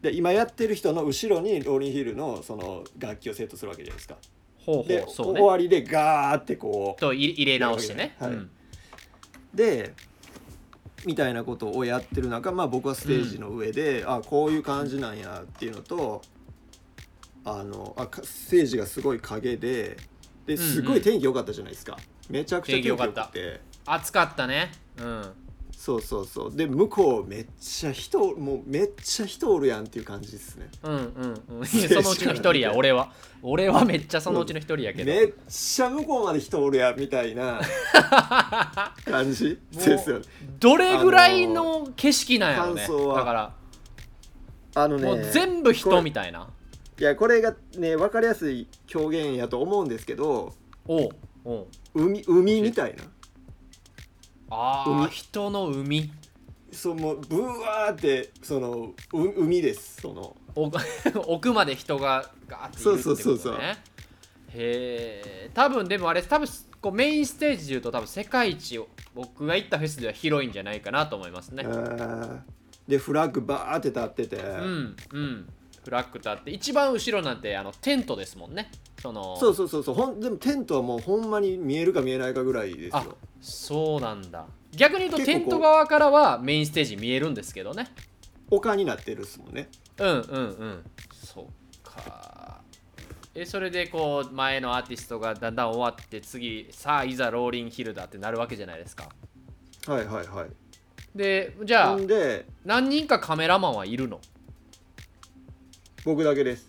[0.03, 4.17] で今やってる人の後ろにローリンヒルのその楽器をセットするわけじゃないですか。
[4.65, 5.07] ほうで、ね。
[5.07, 7.01] 終わりでガーってこう。
[7.01, 8.31] と入入れ直してね、はい。
[8.31, 8.51] うん。
[9.55, 9.93] で
[11.07, 16.21] みたいなことをやってる中、まあ、僕はステージの上で、あこういう感じなんやっていうのと
[17.45, 19.97] あのあかステージがすごい影で
[20.47, 23.03] ですごい天気良かったじゃないですか、めちゃくちゃ天気良く
[23.87, 24.73] 暑かったね。
[24.99, 25.33] うん
[25.81, 26.55] そうそうそう。
[26.55, 30.69] で向こうめっちゃ人もうめっちゃ人おるやんっていう感じですね。
[30.83, 31.67] うんうんうん。
[31.67, 32.75] そのうちの一人や。
[32.75, 33.11] 俺は。
[33.41, 37.63] 俺はめっちゃそのうちの一人やけど、めっちゃ向こうまで人おるやんみたいな
[39.07, 40.25] 感じですよね。
[40.61, 42.87] どれぐらいの景色なんやろね。
[42.87, 43.19] 感想は。
[43.21, 43.55] だから。
[44.75, 46.47] あのねもう全部人みたいな。
[46.99, 50.53] いやこれがね分かりやすい表現やと思うんですけど
[50.87, 51.09] おう
[51.47, 51.67] おう。
[51.95, 53.05] 海海みたいな
[54.51, 55.09] ああ海。
[55.09, 56.11] 人の海。
[56.73, 60.01] そうもうブワーってそのう海です。
[60.01, 60.79] その奥
[61.27, 63.03] 奥まで人がガーっているってことね。
[63.03, 63.55] そうそうそうそう。
[63.55, 63.73] へ
[64.55, 66.49] え多分でもあれ多分
[66.81, 71.65] こうメインステージでいうと多分世界一を僕が行ったフェスでは広いんじゃないかなと思いますね。
[72.89, 75.49] でフラッグバーって立ってて、うんうん。
[75.85, 79.95] フラッグ立って一番後ろなんてあのテントですもんねそのそうそうそうそう。
[79.95, 84.47] ほんでもテントはもうほんまに見えるか見えないかぐらいですあよそうなんだ。
[84.73, 87.91] 逆に言うと結構こうテント側からはメインステージ見えるんですけどね。
[88.51, 89.69] 丘になってるっすもんね。
[89.99, 90.19] うんうんう
[90.67, 90.85] ん。
[91.13, 91.45] そっ
[91.83, 92.61] か。
[93.35, 99.09] えそれでこう前のアーティストがだんだん終わって次さあいざローリンヒルだってなるわけじゃないですか。
[99.87, 100.51] はいはいはい。
[101.15, 104.21] でじゃあほんで何人かカメラマンはいるの？
[106.05, 106.69] 僕だけです。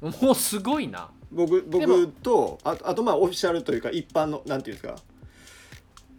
[0.00, 4.96] もうすごいな僕僕とあとあとまあオフィシャルというか一般のなんていうんですか。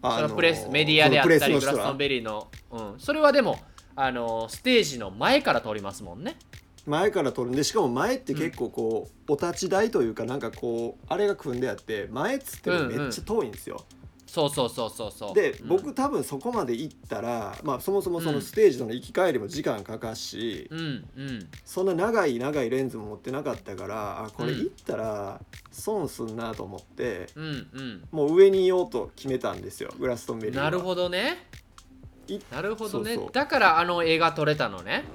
[0.02, 3.60] あそのプレスメディアであったりグラストンベベリーの、うん、それはでも
[3.96, 6.36] あのステージの前から撮りますもんね。
[6.86, 13.84] 前から撮るんでしかも前って結構こう、お立ち台というかなんかこうあれが組んであって前っつってもめっちゃ遠いんですよ、
[14.36, 15.34] そうそうそうそうそう。
[15.34, 15.68] で、うん。
[15.70, 18.42] 僕多分そこまで行ったら、まあ、そもそもそうのん。
[18.42, 20.80] ステージとの行き帰りも時間かかるし、うん
[21.16, 21.48] うん。
[21.64, 24.60] そんな長い長いレンズも持ってなかったからあこれうん。
[24.60, 25.40] 行ったら
[25.72, 28.04] 損すんなと思って、うんうん。
[28.12, 30.66] もう上にいようと決めたんですよグラストンベリーは。
[30.66, 31.48] なるほどね。
[32.28, 33.18] いなるほどね。
[33.32, 35.06] だからあの映画撮れたのね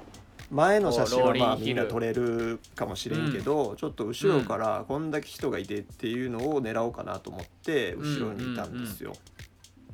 [0.51, 9.13] 前の写真はまあみんな撮れるかもしれんけど、ちょっと後ろからこんだけ人がいてっていうのを狙おうかなと思って後ろにいたんですよ、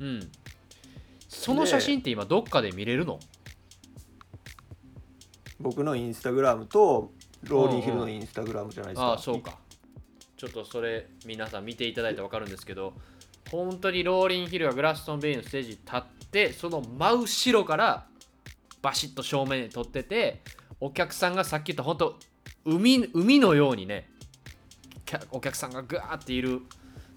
[0.00, 0.20] うん
[1.28, 3.20] その写真って今どっかで見れるの？
[5.60, 7.12] 僕のインスタグラムと
[7.44, 9.58] ローリンヒルのインスタグラムじゃないですか、ああそうか。
[10.36, 12.94] ちょっとそれ皆さん見ていただいて分かるんですけど
[13.50, 18.06] 本当にローリンヒルがグラストンベイのステージに立ってその真後ろから
[18.82, 20.42] バシッと正面に撮ってて
[20.80, 22.18] お客さんがさっき言った本当
[22.64, 24.08] 海海のようにね
[25.30, 26.62] お客さんがガーっている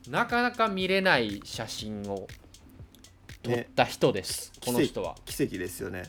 [0.10, 2.28] なかなか見れない写真を
[3.44, 5.16] 撮った人です、この人は。
[5.26, 6.04] 奇跡ですよね。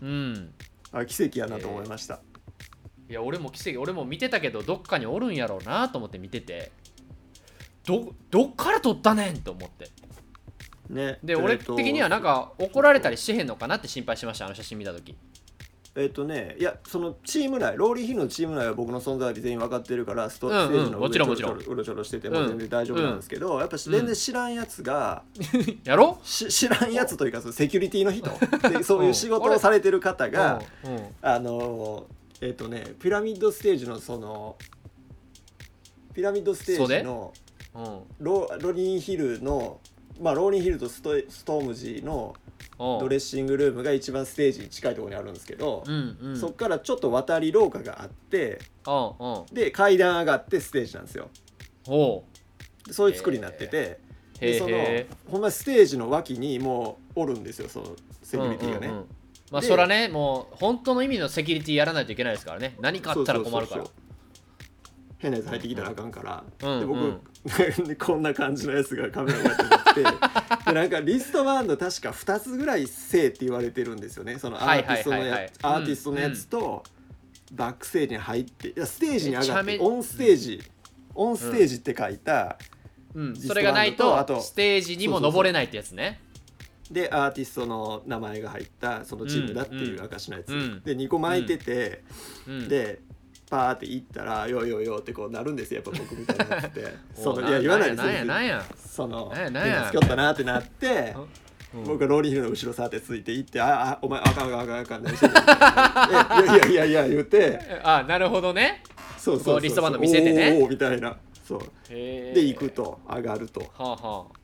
[0.00, 0.54] うん。
[0.90, 2.20] あ奇跡やなと思いました、
[3.08, 6.72] いや俺も奇跡俺も見てたけどどっかにおるんやろうなと思って見てて
[7.84, 9.90] どどっから撮ったねんと思って
[10.88, 11.18] ね。
[11.22, 15.16] で俺的にはなんか怒られたりしてへんのかなって心配しましたあの写真見た時。
[15.94, 21.58] えっとねいやそのチーム内ローリーヒルのチーム内は僕の存在は全員分かってるからストージのもちろんもちろん。
[21.58, 22.48] うろちょろしててもうん。
[22.48, 25.22] 全然大丈夫なんですけど、やっぱ全然知らんやつが、
[25.84, 26.18] やろ？
[26.22, 28.30] し知らんやつというかそのセキュリティの人
[28.70, 30.62] でそういう仕事をされてる方が、
[31.20, 32.06] あの
[32.40, 34.56] えっとねピラミッドステージのその
[36.14, 37.34] ピラミッドステージの
[37.74, 38.00] うん。
[38.18, 39.78] ロロリンヒルの
[40.22, 42.34] まあ、ローリンヒルとストストームジーの
[42.78, 46.36] ドレッシングルームが一番ステージに近いところにあるんですけど、うんうん。
[46.36, 48.60] そっからちょっと渡り廊下があって
[49.52, 51.28] で階段上がってステージなんですよ。
[52.90, 54.00] そういう作りになってて、
[54.40, 57.86] へでそのえほんまステージの脇にもうおるんですよその
[58.22, 59.06] セキュリティがね、うんうんうん
[59.50, 62.74] まあでそらねもう本当の意味のセキュリティやらないといけないですからね。
[62.80, 63.82] 何かあったら困るから。
[63.82, 64.01] そうそうそうそう
[65.22, 67.04] 変なやつ入ってきたらあかんから、うんで僕、う
[67.92, 70.02] んこんな感じのやつがカメラになってなって。
[70.66, 74.38] でなんかリストバンド確か2つぐらいせえって言われてるんですよね。
[74.40, 76.82] そのアーティストのやつアーティストのやつと
[77.52, 80.62] バックステージに入っていやステージに上がってオンステージ、
[81.14, 82.58] オンステージって書いた、
[83.14, 86.20] うん、それがないとあととステージにも登れないってやつね。
[86.90, 92.02] でアーティストの名前が入ったそのチームだっていう証のやつ、うんで2個巻いてて、
[92.46, 92.68] うん。
[92.68, 93.00] で
[93.52, 95.82] パーって行ったら「よいよいよ」ってこうなるんですよ。
[95.84, 96.94] やっぱ僕みたいになって。
[97.14, 98.64] そうのいや言わないですなんやなんや。
[98.74, 101.14] そのなんやつきよったなってなって
[101.74, 101.84] うん。
[101.84, 105.36] 僕がローリーヒルの後ろさってついて行って「ああお前あかんあかんあかんあかん何してんの?
[106.64, 107.60] 」えいやいやいやいや言うて。
[107.84, 108.82] あなるほどね。
[109.18, 110.52] そうそうそうリストバンド見せてね。
[110.52, 111.16] おーおーみたいな。
[111.46, 111.60] そう。
[111.90, 113.60] で行くと上がると。
[113.60, 114.42] はあはあ。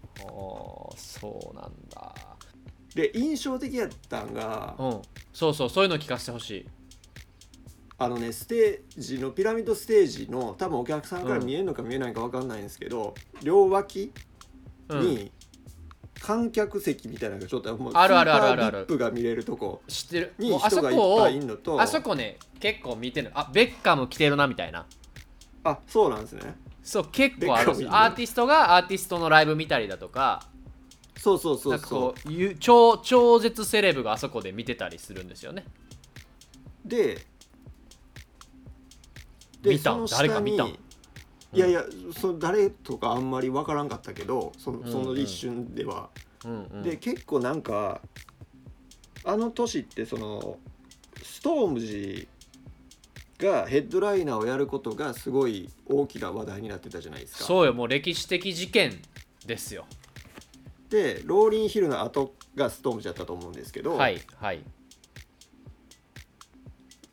[0.97, 2.15] そうなんだ。
[2.95, 5.03] で印象的やったんがうん。
[5.33, 6.67] そうそうそういうの聞かせてほしい
[8.01, 14.13] あのねステージのピラミッドステージの多分お客さんから見えるのか見えないか分かんないんですけど、両脇
[14.89, 15.01] うん。
[15.01, 15.33] に
[16.21, 18.73] 観客席みたいなのがちょっともうあるあるあるあるある。
[18.73, 20.35] スーパービップが見れるとこ知ってる。
[20.39, 21.81] にもうあそ人がいっこをぱいいるのと。
[21.81, 23.31] あそこね結構見てる。
[23.35, 24.87] あベッカム来てるなみたいな。
[25.65, 26.57] あそうなんですね。
[26.83, 27.89] そう結構あるんですよ。
[27.89, 30.47] ベッカムいるアーティストがアーティストのライブ見たりだとか。
[31.17, 35.65] そうそうそなんかうそこうゆ超超絶セレブがあそこで見てたりするんですよね。
[36.87, 37.27] うで
[39.65, 40.79] 見たその下誰か見たに
[41.53, 41.85] いやいや
[42.17, 46.11] その誰とかあんまり分からんかったけどそのうんその一瞬では、
[46.45, 46.83] うんうん。
[46.83, 48.01] で結構なんか
[49.25, 50.59] あの年ってその
[51.23, 52.29] ストームジ
[53.39, 57.45] がヘッドライナーをやることがすごい大きな話題になってたじゃないですか。
[57.45, 59.01] そうよもう歴史的事件
[59.47, 59.87] ですよ。
[60.91, 64.63] でローリンヒルの後がストームジだったと思うんですけど、はいはい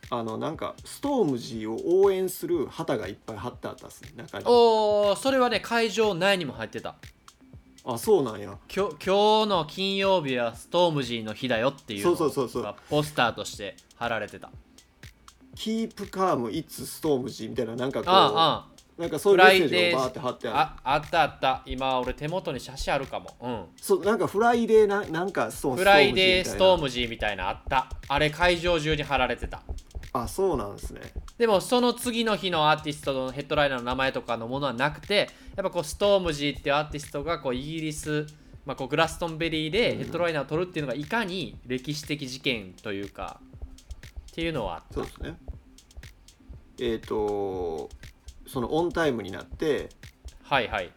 [0.10, 4.46] あのなんかストームジを応援する旗がいっぱい貼ってあったっすね中に。
[4.48, 6.96] おーそれはね会場内にも入ってた。
[7.88, 8.58] あそうなんや。
[8.74, 12.64] 今日今日の金曜日はストームジーの日だよっていうのそうそうそうそう。
[12.64, 14.50] がポスターとして貼られてた
[15.06, 20.58] 「Keep calm it's Stormzy みたいななんかこうあなんかそういうフライメッセージデーがバーって貼ってある。
[20.58, 21.62] ああったあった。
[21.66, 23.30] 今俺手元に写真あるかも。
[23.42, 23.66] うん。
[23.76, 27.90] そうなんか Friday ななんかそう Friday ストームムジーみたいなあった。
[28.08, 29.62] あれ会場中に貼られてた。
[30.14, 31.02] あそうなんですね。
[31.38, 38.26] でもその次の日のアーティストのヘッドライナーの名前とかのものはなくてやっぱこうストームジーっていうアーティストがこうイギリス、
[38.66, 43.42] まあ、こうグラストンベリーでヘッドライナーを取るっていうのがいかに歴史的事件というか
[44.32, 44.94] っていうのはあった。
[44.96, 45.36] そうですね。
[46.80, 47.90] えっ、と
[48.48, 49.90] そのオンタイムになって
[50.44, 50.92] はいはい。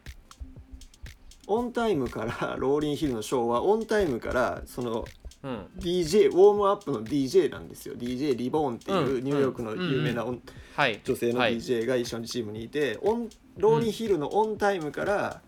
[1.46, 5.04] オンタイムから ローリンヒルのショーはオンタイムからその
[5.42, 5.66] うん。
[5.78, 7.94] DJ ウォームアップの DJ なんですよ。
[7.94, 10.42] DJ リボーンっていううんニューヨークの有名なオン
[10.74, 11.00] はい。
[11.04, 11.56] 女性のはい。
[11.56, 15.40] DJ が一緒にチームにいて、オンローリンヒルのオンタイムから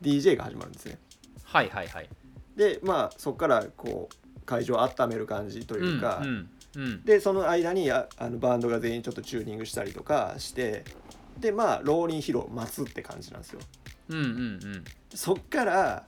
[0.00, 0.98] DJ が始まるんですね。
[1.44, 2.08] はいはいはい。
[2.56, 7.04] でまあそこからこう会場を温める感じというか、うんうんうん。
[7.04, 10.84] でその間にああのバンドが全員ちょっとチューニングしたりとかして
[11.40, 13.60] でまあローリンヒルを待つって感じなんですよ。
[14.08, 14.84] うんうんうん。
[15.14, 16.06] そっから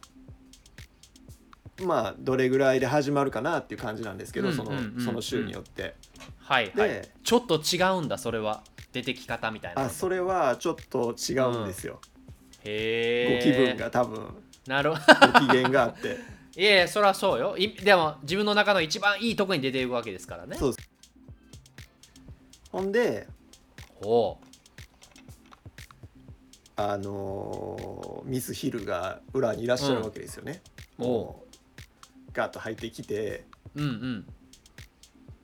[1.83, 5.05] まあどれぐらいで始まるかなっていう感じなんですけど、そのうんうんうんうん。
[5.05, 5.95] その週によって、
[6.39, 6.89] はいはい。
[6.89, 8.63] でちょっと違うんだそれは。
[8.93, 9.83] 出てき方みたいな。
[9.83, 12.01] のあそれはちょっと違うんですよ、
[12.65, 14.35] へえご気分が多分。
[14.67, 15.01] なるほ
[15.33, 16.19] ご機嫌があって。
[16.61, 17.57] いやいやそりゃそうよ。
[17.57, 20.57] いでも自分の中の一番いいとこに出ていくわけですからね。
[20.57, 20.75] そう
[22.73, 23.29] ほんで
[24.03, 24.37] おう
[26.89, 30.63] あのーミス・ヒルが裏にいらっしゃるわけですよね、
[30.99, 31.07] うん。
[31.07, 33.45] もうガッと入ってきて。
[33.75, 34.27] うんうん。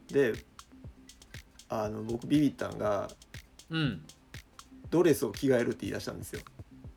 [0.08, 0.34] で
[1.68, 3.08] あの僕ビビったんが
[3.70, 4.02] うん。
[4.88, 6.40] ドレスを着替えるって言い出したんですよ。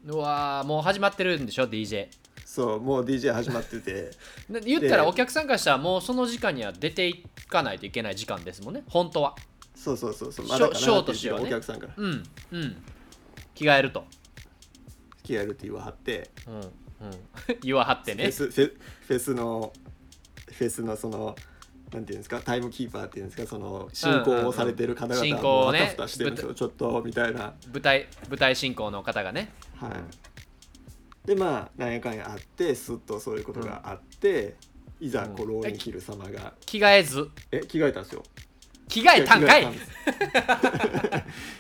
[0.06, 2.08] うわーもう始まってるんでしょ DJ
[2.46, 4.12] そうもう DJ 始まってて。
[4.50, 9.36] で言ったらでお客さんからしたらもうその時間には出ていかないといけない時間ですもんね本当は。
[9.76, 10.46] そうそうそうそう。
[10.46, 11.94] ショまだかなショーってお客さんから。
[11.98, 12.76] うんうん。
[13.56, 14.06] 着替えると
[15.30, 16.72] 着替えるって言わはってうんうん。
[17.62, 18.24] 言わはってね。
[18.26, 18.74] フェスフェ
[19.08, 19.74] フェスの
[20.52, 21.36] フェスのその
[21.92, 27.54] なんていうんですかタイムキーパーっていうんですかその進行をされてる方々進は行をねもうあたふたしてるんですよちょっとみたいな。
[27.72, 29.52] 舞台舞台進行の方がね。
[29.76, 29.92] はい。
[31.28, 34.56] でまあなんやかんやあってすっとそういうことがあって、
[35.00, 36.54] いざこううんローリンヒル様が。
[36.66, 37.30] 着替えず。
[37.52, 38.24] え着替えたんですよ。
[38.88, 39.68] 着替えたんかい。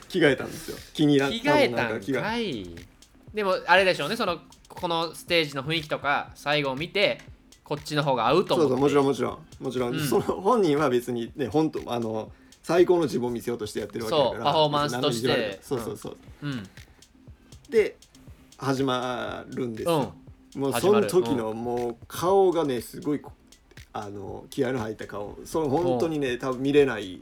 [0.09, 0.77] 着替えたんですよ。
[0.93, 2.88] 気にな着替えたんかい
[3.33, 7.21] でもあれでしょうねそのこのステージの雰囲気とか最後を見て
[7.63, 8.69] こっちの方が合うと思って。
[8.71, 9.63] そうそうもちろんもちろん。
[9.63, 10.07] もちろん、うん。
[10.07, 12.31] その本人は別にね本当あの
[12.63, 15.59] 最高の自分を見せようとしてやってるわけだからパフォーマンスとして。
[15.61, 16.63] そうそうそう、うん。
[17.69, 17.97] で
[18.57, 19.99] 始まるんですうん。
[19.99, 20.13] よ、
[20.55, 23.21] もうその時のもう顔がねすごい
[23.93, 25.37] あの気合の入った顔。
[25.45, 27.21] それ本当にね多分見れない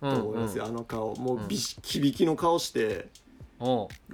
[0.00, 1.16] と思いますよ、うんあの顔。
[1.16, 3.08] もうびしきびきの顔して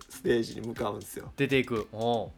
[0.08, 1.32] ステージに向かうんですよ。
[1.36, 1.88] 出ていく。
[1.92, 2.32] ほ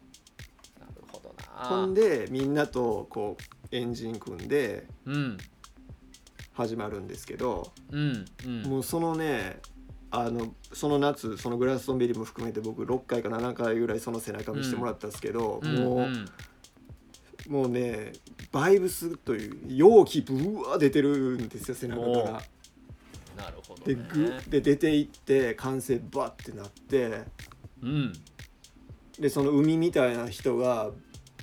[1.23, 1.43] どな。
[1.67, 5.37] ほんでみんなとこうエンジン組んでうん。
[6.53, 8.61] 始まるんですけど、うんうん。
[8.63, 9.59] もうそのね
[10.11, 15.75] あのその夏そのグラストンベリーも含めて僕6回か7回ぐらいその背中見せてもらったんですけど、うん。
[15.75, 16.25] もう、ん
[17.47, 18.13] もうね
[18.51, 22.41] バイブスという容器ブワー出てるんですよ背中から。
[23.41, 27.23] なるほどでねグで出ていって歓声バッてなって。
[27.81, 28.13] うん。
[29.19, 30.91] でその海みたいな人が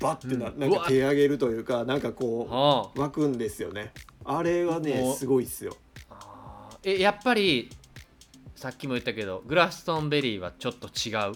[0.01, 0.59] バッてな,、うん。
[0.59, 2.91] なんか手上げるというかなんかこあ。
[2.97, 3.93] う湧くんですよね。
[4.25, 5.77] あれはねすごいっすよ。
[6.85, 7.71] えやっぱり
[8.55, 11.35] さっきも言ったけどグラストンベリーはちょっと違う？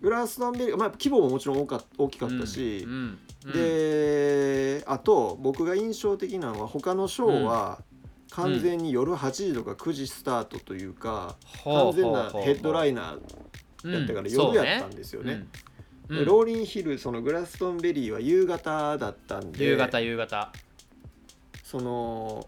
[0.00, 3.18] グラストンベリー、まあ、規模ももちろん大か大きかったし、うん。
[3.46, 3.52] うん。
[3.52, 7.82] であと僕が印象的なのは他のショーは
[8.36, 15.46] 完全に夜8時とか9時スタートというか、完全なヘッドライナーやったから夜やったんですよね。
[16.08, 16.18] うん。
[16.18, 20.52] でローリンヒルそのグラストンベリーは夕方だったんで夕方夕方。
[21.64, 22.46] その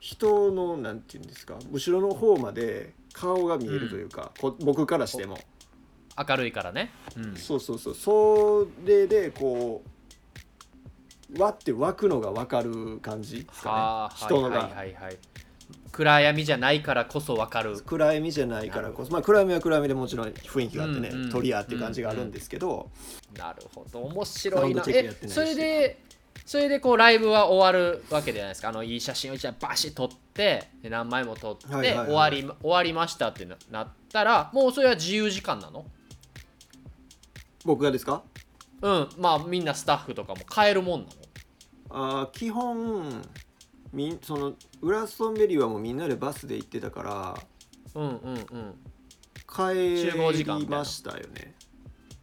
[0.00, 5.38] 人のなんていうんですか後ろの方まで顔が見えるというか、こ僕からしても。
[6.18, 7.94] 明るいからね、うん、そうそうそう。
[7.94, 9.90] それでこう
[11.38, 14.94] わって湧くのが分かる感じですかはあね人のが、はいはいはい。
[14.94, 15.18] はい
[15.90, 17.80] 暗闇じゃないからこそ分かる。
[17.80, 19.10] 暗闇じゃないからこそ。
[19.10, 22.90] まあ暗闇は暗闇でもちろん雰囲気があってね、うんうん鳥屋っていう感じがあるんですけど、
[23.36, 24.00] なるほど。
[24.00, 24.84] 面白いな。
[24.88, 26.02] えそれで
[26.44, 28.68] それでこうライブは終わるわけじゃないですか。
[28.68, 32.06] あのいい写真を一枚バシッ撮ってで何枚も撮って、はいはいはい。
[32.06, 35.86] 終わり終わりましたってななったらもうそれは自由時間なの？
[37.64, 38.22] 僕がですか？
[38.82, 39.08] うん。
[39.16, 41.12] まあみんなスタッフとかも帰るもんなの？
[41.98, 43.22] あー基本
[43.92, 47.40] みんそのグラストンベリーはもうみんなでバスで行ってたから
[47.94, 48.74] うんうんうん。
[49.48, 51.54] 帰りましたよね。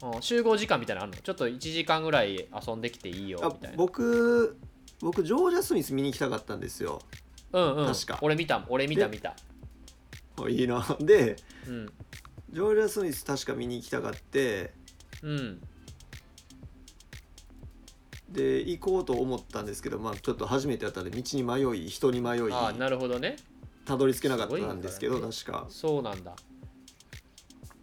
[0.03, 1.21] うん集合時間みたいなのあるの？
[1.23, 3.77] ちょっと1時間ぐらい遊んできていいよあみたいな。
[3.77, 4.57] 僕
[4.99, 6.99] 僕ジョージャ・スミス見に行きたかったんですよ。
[7.53, 7.87] うんうん。
[7.87, 8.19] 確か。
[8.21, 9.35] 俺見た俺見たで見た。
[10.43, 10.85] あいいな。
[10.99, 11.85] でうん。
[12.51, 14.73] ジョージャ・スミス確か見に行きたかって
[15.23, 15.61] うん
[18.33, 23.37] で行こうと思ったんですけどまあちょっと初めてやったんで道に迷い人に迷いああなるほどね。
[23.85, 25.65] たどり着けなかったんですけど確か。
[25.69, 26.35] そうなんだ。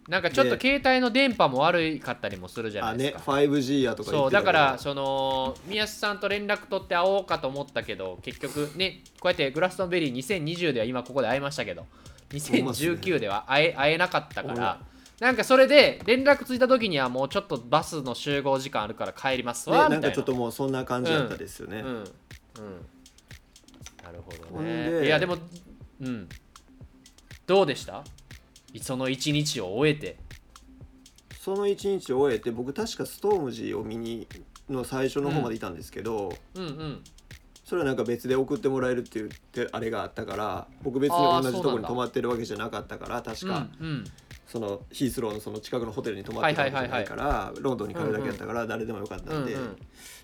[0.07, 11.85] なんかちょっと携帯の電波も悪かったりもするじゃなあねいですか、5G やとか言そうだからその宮須さんと連絡取って会おうかと思ったけど結局ねこうやってグラストンベリー2020では今ここで会いましたけど
[12.31, 14.79] 2019では会え会えなかったから
[15.21, 20.07] なんかそれで連絡ついた時にはもうちょっとバスの集合時間あるから帰りますねわみたいな。
[20.07, 22.03] なんかちょっともうそんな感じだったですよね、うんうん
[24.03, 24.89] なるほどね。
[24.89, 25.37] でいやでも
[26.01, 26.27] うん。
[27.45, 28.03] どうでした？
[28.81, 30.17] その一日を終えて。
[31.39, 34.27] その一日を終えて僕確かストームジを見に
[34.71, 37.03] の最初の方までいたんですけど、うんうん。
[37.63, 44.03] それはなんか別で送ってもらえるっていうてあれがあったから僕別に同じところに泊まってるわけじゃなかったから確か、うんうん
[44.51, 49.75] そのヒースローのその近くのホテルに泊まってたわけじゃないから、ロンドンに帰るだけやったから誰でもよかったんで、うんうん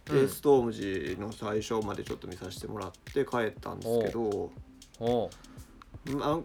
[0.04, 0.30] でうん。
[0.30, 4.52] ストームジの最初までちょっと見させてもらって帰ったんですけど
[5.00, 5.30] お
[6.08, 6.16] う。
[6.18, 6.44] なん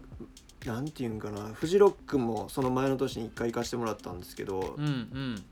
[0.64, 5.44] なんていうんかなフジロックもその前の年に1回行かせてもらったんですけどうんうん。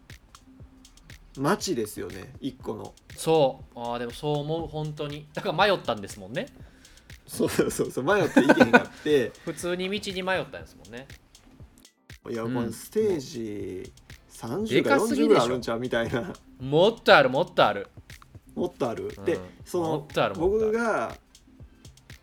[1.37, 2.95] 街ですよね一個の。
[3.17, 3.81] そう。
[3.81, 5.27] あーでもそう思う本当に。
[5.35, 6.47] だから迷ったんですもんね。
[7.27, 9.33] そうそうそうそう迷って行けへんかって。
[9.45, 11.09] 普通に道に迷ったんですもんね
[12.29, 12.55] いや、うん。
[12.55, 13.93] このステージ
[14.31, 15.29] 30でか40かすぎでしょ。
[15.29, 16.33] ぐらいあるんちゃうみたいな。
[16.61, 17.89] もっとあるもっとある。
[18.55, 19.25] もっとある、うん。
[19.25, 21.17] でそもの僕が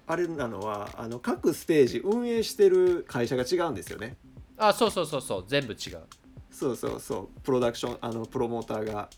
[0.06, 4.18] あれなのはあの各ステージ運営してる会社が違うんですよね。
[4.58, 5.46] あそうそうそうそう。
[5.48, 6.04] 全部違う。
[6.52, 7.42] そうそうそう。
[7.42, 9.10] プロダクションあのプロモーターが。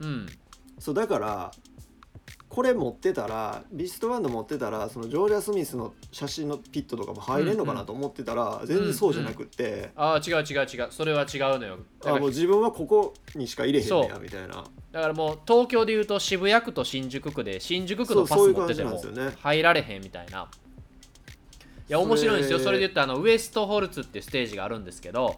[0.00, 0.26] うん。
[0.78, 1.50] そうだから
[2.48, 10.88] これ持ってたらビストバンド持ってたらそのジョージャ・スミスの写真のピットとかも入れんのかなと思ってたら、全然そうじゃなくって、ああ違う違う違う。
[10.90, 11.78] それは違うのよ。
[12.04, 14.64] あもう自分はここにしか入れへんねやみたいな。
[14.92, 19.00] だからもう東京でいうと渋谷区と新宿区で新宿区のパス持ってても
[19.42, 20.48] 入られへんみたいな。
[21.88, 22.58] いや面白いんですよ。
[22.58, 25.36] それで言うとあのウエストホルツっていうステージがあるんですけど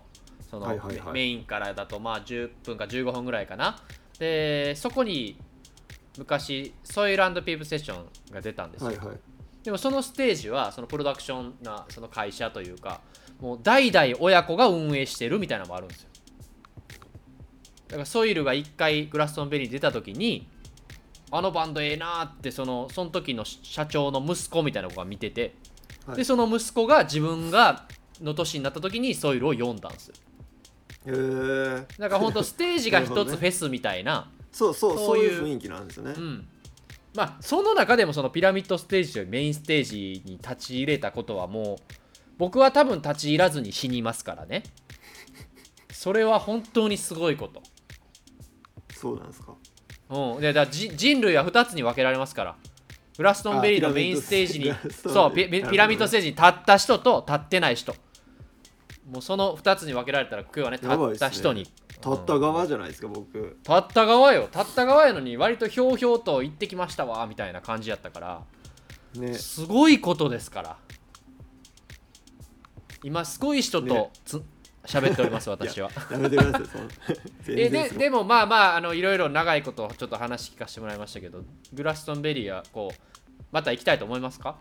[0.50, 0.66] その、
[1.12, 3.82] メインからだとまあ10分か15分ぐらいかな。
[4.18, 5.38] でそこに
[6.18, 9.16] 昔ソイルピープセッションが出たんですよ、はいはい。
[9.62, 13.00] でもそのステージはそのプロダクションなその会社というか
[13.40, 16.08] もう代々親子が運営してるみたいなのもあるんですよ。
[17.88, 20.46] だからソイルが1回グラストンベリーに出た時に
[21.30, 25.54] あのバンドええなーってそのその時の社長の息子みたいな子が見てて、
[26.06, 26.16] はい。
[26.18, 27.86] でその息子が自分が
[28.20, 30.14] の年になった時にソイルを読んだんですよ。
[31.06, 36.14] へえだから本当ステージが一つフェスみたいな そうそうそうういうう雰囲気なんですよね。
[36.16, 36.48] うん。
[37.14, 41.76] まあその中でもそのピラミッドステージというメインステージに立ち入れたことはもう
[42.38, 44.62] 僕は多分立ち入らずに死にますからね。
[45.92, 47.62] それは本当にすごいこと。
[48.94, 49.54] そうなんですか。
[50.10, 50.40] うん。
[50.40, 52.56] でだ人類は2つに分けられますから。
[53.16, 55.14] グラストンベリーのメインステージにあピラミッドステージ。
[55.14, 57.94] そうピラミッドステージに立った人と立ってない人。
[59.10, 60.78] もうその2つに分けられたら今日はね。
[60.80, 61.66] 立った人に
[62.04, 63.38] 立った側じゃないですか僕。
[63.38, 64.48] 立った側よ。
[64.52, 68.42] 立った側やのに割とひょうひょうと行ってきましたわみたいな感じやったから。
[69.14, 69.34] ね。
[69.34, 70.76] すごいことですから。
[73.02, 74.10] 今すごい人とね。
[74.24, 74.42] つ
[74.86, 75.90] 喋っております 私は。
[76.10, 76.84] やめてくださいその
[77.48, 81.42] え 全然そのででもまあまああのいろいろ長いことちょっと話聞かせてもらいましたけど
[81.72, 84.56] グラストンベリーはこうまた行きたいと思いますか？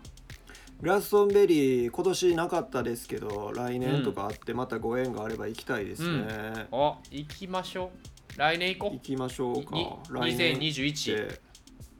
[0.80, 6.26] グラストンベリー今年なかったですけど来年とかあってまたご縁があれば行きたいですね、
[6.72, 7.90] あ行きましょ
[8.36, 8.38] う。
[8.38, 9.74] 来年行こ行きましょうか。
[9.74, 11.40] に来年2021で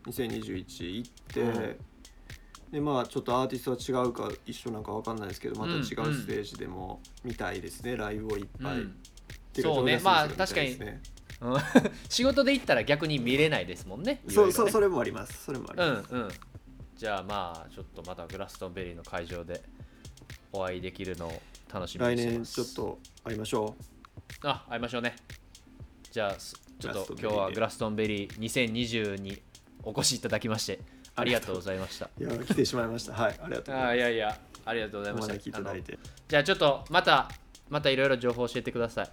[0.07, 1.77] 2021行って、うん。
[2.73, 8.95] でまあちょっとアーティストは違うか一緒なんかわかんないですけどまた違ううんステージでも見たいですね、ライブをいっう、ぱい、うん。
[9.55, 9.99] そうね。
[9.99, 11.03] ジョーダンスミスが見たいですね。
[11.43, 11.57] うん。
[12.09, 14.23] 仕事で行ったら逆に見れないですもんね。
[14.27, 15.45] そうそうそれもあります。
[15.45, 16.29] それもありうんます、うん
[17.01, 19.63] じゃあまあちょっとまたグラストンベリーの会場で
[20.53, 21.43] お会いできるのを
[21.73, 22.75] 楽しみに来年してます。
[22.75, 23.75] ちょっと会いましょ
[24.43, 25.17] あ会いましょうね。
[26.13, 29.41] じゃあすちょっと今日はグラストンベリー2020に
[29.83, 30.81] お越しいただきまして
[31.17, 32.11] ありがとうございました。
[32.19, 33.15] ういや来てしまいました。
[33.15, 35.35] はいありがとうございあますいやいやありがとうございおました。
[35.37, 35.99] いただいて。
[36.29, 37.31] じゃあちょっとまた
[37.71, 39.11] またいろいろ情報教えてください。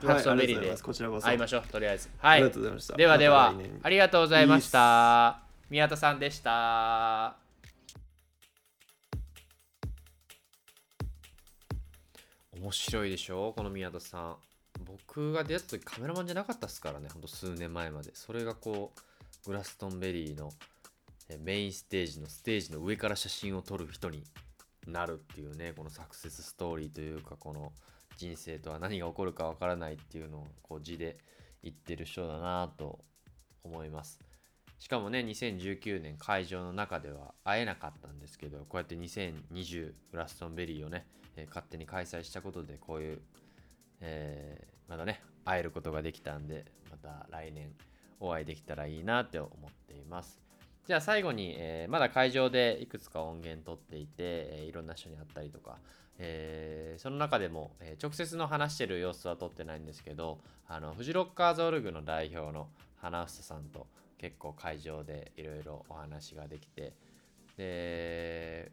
[0.00, 0.76] グラストンベリーで。
[1.20, 2.10] 会いましょうとりあえず。
[2.18, 2.36] はい。
[2.36, 7.36] ありがとうございましたではではありがとうございました宮田さんでした。
[12.56, 13.52] 面白いでしょ？
[13.56, 14.36] この宮田さん。
[14.84, 17.08] 僕が出会った時カメラマンじゃなかったっすからね。
[17.12, 18.10] ほんと数年前まで。
[18.14, 20.50] それがこうグラストンベリーの
[21.42, 24.22] メインステージのステージの上から写真を撮る人に
[24.86, 25.72] なるっていうね。
[25.74, 27.72] このサクセスストーリーというかこの
[28.16, 31.16] 人生とは何が起こるかわからないっていうのをこう字で
[31.62, 33.00] 言ってる人だなと
[33.64, 34.20] 思います。
[34.84, 41.06] しかもね2019年会場の中では会えなかったんですけどこうやって2020グラストンベリーをね、
[41.36, 43.18] えー勝手に開催したことでこういう、
[44.02, 47.70] えーまだね会えることができたんでまた来年
[48.20, 50.38] お会いできたらいいなって思っています。
[50.86, 55.78] じゃあ最後に、えーまだ会場でいくつか音源取っていて、えーいろんな人に会ったりとか、
[56.18, 62.68] えーその中でも、え直接の話してる様子は撮ってないんですけどあのフジロッカーズオルグの代表の
[63.00, 63.86] 花房さんと
[64.18, 66.92] 結構会場でいろいろお話ができて。
[67.56, 68.72] で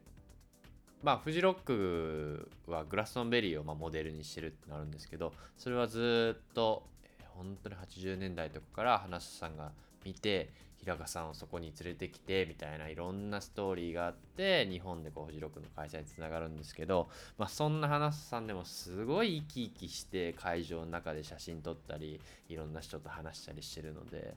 [1.02, 9.72] まあフジロックはグラストンベリーをまあモデルにしてるってなるんですけどそれはずっとえー本当に80年代とかから花房さんが
[10.04, 24.34] 見て平賀さんをそこに連れてきてみたいないろんなストーリーがあって日本でこうフジロックの開催につながるんですけど、まあ、そんな花さんでもすごい生き生きして会場の中で写真撮ったりいろんな人と話したりしてるので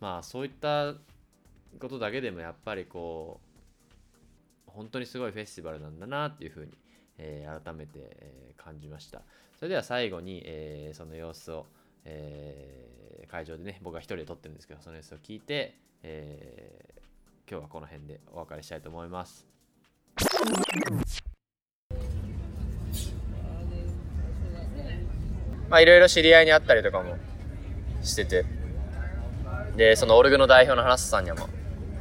[0.00, 0.92] まあそういった
[1.80, 3.46] ことだけでもやっぱりこう
[4.76, 6.72] 本当にすごいフェスティバルなんだなっていうふうに、
[7.16, 9.22] え改めて、え感じました。
[9.58, 11.64] それでは最後に、えーその様子を、
[12.06, 17.00] えー会場でね僕は一人で撮ってるんですけどその様子を聞いて、えー
[17.48, 19.46] 今日はこの辺でお別れしたいと思います。
[25.68, 27.16] まあいろいろ知り合いに会ったりとかも
[28.02, 28.44] してて。
[29.76, 31.48] でそのオルグの代表の花さんにも、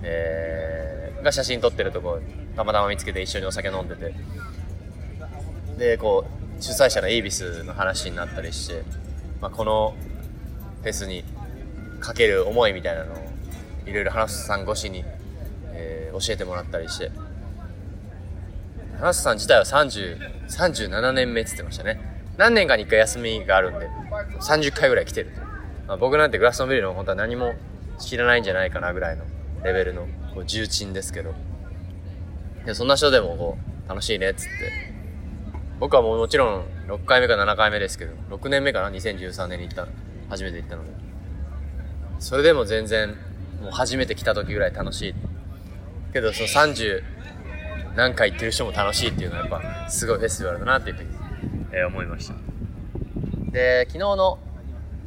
[0.01, 2.19] えーが写真撮ってるとこ
[2.55, 4.15] たまたま見つけて一緒にお酒飲んでて。
[5.77, 6.25] でこ
[6.59, 8.83] う主催者のエイビスの話になったりして、
[9.45, 9.93] まあ、この
[10.81, 11.23] フェスに
[11.99, 13.17] かける思いみたいなのを
[13.85, 15.05] いろいろ花房さん越しに
[15.71, 17.11] え教えてもらったりして。
[18.95, 21.99] 花房さん自体は30 37年目っつってましたね。
[22.37, 23.87] 何年かに1回休みがあるんで
[24.41, 25.29] 30回ぐらい来てる
[25.87, 27.53] まあ、僕なんてグラストンベリーの本当は何も
[27.99, 29.25] 知らないんじゃないかなぐらいの
[29.63, 31.35] レベルのこう重鎮ですけど。
[32.65, 34.94] でそんな人でもこう楽しいねっつって
[35.79, 39.87] 僕はもうもちろん6回目か7回目ですけど6年目かな？2013年に行った
[40.29, 40.91] 初めて行ったので。
[42.19, 43.09] それでも全然
[43.61, 45.15] もう初めて来た時ぐらい楽しい。
[46.13, 47.03] けどその30
[47.95, 49.49] 何回行ってる人も楽しいっていうのはやっ
[49.85, 51.09] ぱすごいフェスティバルだなっていうふうに、
[51.71, 52.35] えー、思いました。
[53.51, 54.39] で昨日の、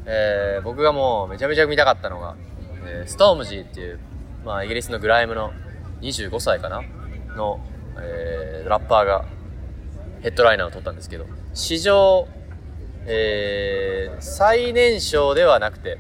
[0.07, 2.37] えー、僕がもうめちゃめちゃ見たかったのが、
[2.87, 3.99] えー、ストームジーっていう、
[4.45, 5.53] まあ、イギリスのグライムの
[6.03, 6.83] 25歳かな？
[7.37, 7.61] の、
[7.99, 9.25] えー、ラッパーが
[10.23, 12.29] ヘッドライナーを取ったんですけど史上、
[13.07, 15.99] えー、最年少ではなくて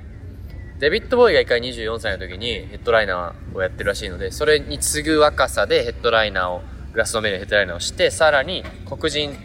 [0.79, 6.62] デビッド・ボーイが1回24歳の時にヘッドライナーをやってるらしいのでそれに次ぐ若さでヘッドライナーを
[6.93, 9.37] グラスのメリのヘッドライナーをしてさらに黒人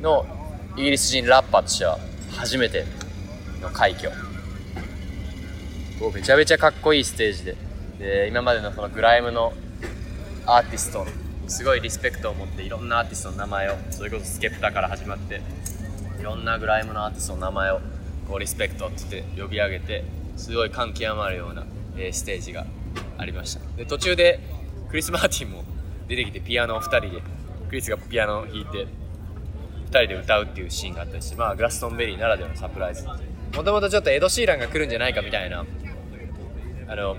[0.00, 0.26] の
[0.76, 1.98] イギリス人ラッパーとしては
[2.36, 2.84] 初めて
[3.60, 4.10] の快挙。
[6.12, 7.56] めちゃめちゃかっこいいステージで。
[7.98, 9.52] で今までのそのグライムの
[10.46, 11.06] アーティスト
[11.46, 15.40] すごいリスペクトを持っていろんなアーティストの名前をそれこそスケプタから始まって
[16.18, 17.80] いろんなグライムのアーティストの名前を
[18.28, 20.04] こうリスペクトって呼び上げて
[20.36, 21.64] すごい感極まるような、
[21.96, 22.66] えー、ステージが
[23.18, 23.60] ありました。
[23.76, 24.40] で途中で
[24.88, 25.64] クリス・マーティンも
[26.08, 27.22] 出てきてピアノを2人で
[27.68, 28.86] クリスがピアノを弾いて
[29.86, 33.04] 2人で歌うっていうシーンがあったりしてまあグラストンベリーならではのサプライズ。
[33.04, 35.64] もともとちょっとエド・シーランが来るんじゃないかみたいな
[36.88, 37.16] あの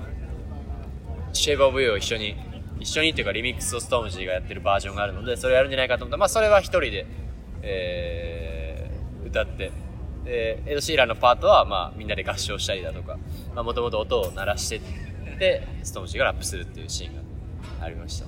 [1.32, 2.36] Shape of You を一緒に
[2.80, 7.06] 一緒にっていうかリミックスをストームジーがやってるバージョンがあるのでそれやるんじゃないかと思ったらまあそれは一人で、
[7.62, 9.72] えー、歌って。
[10.24, 13.18] でエド・シーランのパートはまあみんなで合唱したりだとか。
[13.56, 14.82] もともと音を鳴らして
[15.38, 17.22] でストームジーがラップするっていうシーンが
[17.82, 18.26] ありました。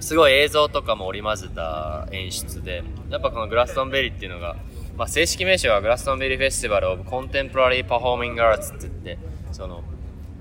[0.00, 4.56] すごい映像とかも織り交ぜた演出でやっぱこのグラストンベリーっていうのが、
[4.96, 9.18] まあ、正式名称は Glastonbury Festival of Contemporary Performing Arts って言って
[9.52, 9.82] その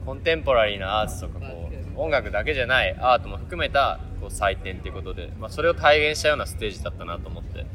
[0.08, 7.66] contemporary な arts とかこう音楽だけじゃないアートも含めたこう祭典っていうことで、まあ、それを体現したようなステージだったなと思って。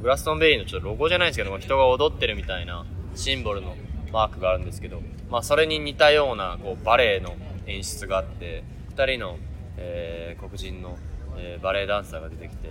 [0.00, 3.76] グラストンベリーのちょっとロゴじゃないんですけど人が踊ってるみたいなシンボルの
[4.12, 8.64] マークがあるんですけど、まあ、それに似たようなこうバレエの演出があって
[8.96, 9.38] 2人の、
[9.76, 10.98] えー、黒人の、
[11.36, 12.70] えー、バレエダンサーが出てきて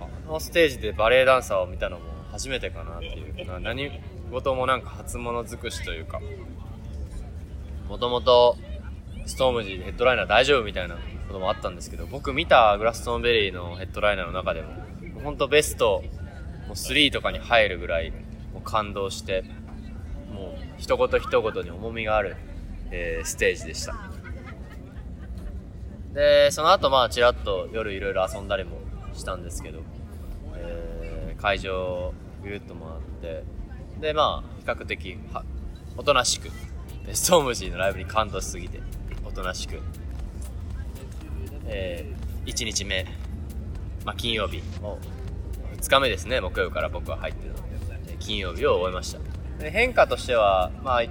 [0.00, 3.90] あのステージでバレエダンサーを見たのも初めてかなっていう何
[4.32, 6.20] 事もなんか初物尽くしというか
[7.88, 8.56] もともと
[9.26, 10.96] ストームジーでヘッドライナー大丈夫みたいな
[11.28, 14.68] こともあったんですけど僕見たグラストンベリーのヘッドライナーの中でも
[15.22, 16.02] 本当ベスト
[16.66, 18.10] もう3とかに入るぐらい
[18.52, 19.44] もう感動して
[20.32, 22.36] もう一言一言に重みがある、
[22.90, 23.94] えー、ステージでした。
[26.12, 28.78] でその後まあちらっと夜いろいろ遊んだりも
[29.14, 29.80] したんですけど、
[30.56, 32.12] えー、会場
[32.42, 33.44] ぐるっと回って
[34.00, 35.44] でまあ比較的は
[35.96, 36.50] おとなしく
[37.12, 38.80] ストームジーのライブに感動しすぎて
[39.24, 39.80] おとなしく、
[41.66, 43.04] えー、1日目、
[44.04, 44.62] まあ、金曜日。
[44.80, 44.98] も
[45.76, 47.62] 2日目ですね木曜日から僕は入ってるので。
[48.22, 49.18] 金曜日を終えました。
[49.58, 51.02] で変化としては、まあ、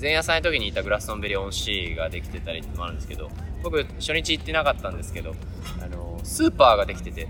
[0.00, 3.30] 前夜祭の時にいたグラストンベリーオンシーができてたりもあるんですけど
[3.62, 5.34] 僕初日行ってなかったんですけど
[5.82, 7.28] あのスーパーができてて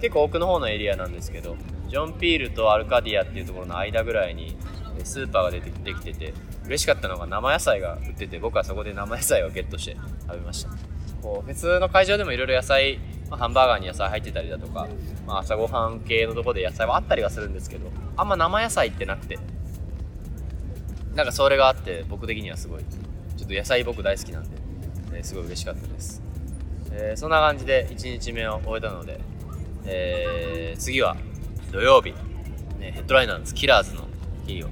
[0.00, 1.56] 結構奥の方のエリアなんですけど
[1.88, 4.56] ジョン・ピールとアルカディアっていうところの間ぐらいに
[5.04, 6.34] スーパーが出てできてて
[6.66, 9.96] 嬉しかったのが生野菜が売ってて僕はそこで生野菜をゲットして
[10.26, 10.70] 食べました。
[11.22, 12.98] こう別の会場でもいろいろ野菜、
[13.30, 14.86] まあ、ハンバーガーに野菜入ってたりだとか、
[15.26, 19.38] まあ、朝ごはん系のとこで野菜はあったりはするんですけどあんま生野菜ってなくて
[21.14, 22.84] なんかそれがあって僕的にはすごい
[23.36, 24.56] ちょっと野菜僕大好きなんで、
[25.14, 26.22] えー、すごい嬉しかったです、
[26.92, 29.20] えー、そんな感じで1日目を終えたので、
[29.86, 31.16] えー、次は
[31.72, 32.12] 土曜日、
[32.78, 34.06] ね、ヘッドライナーズキラーズの
[34.46, 34.68] 日を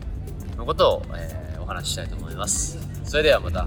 [0.56, 2.78] のことを、えー、お話ししたいと思います。
[3.04, 3.66] それではまた。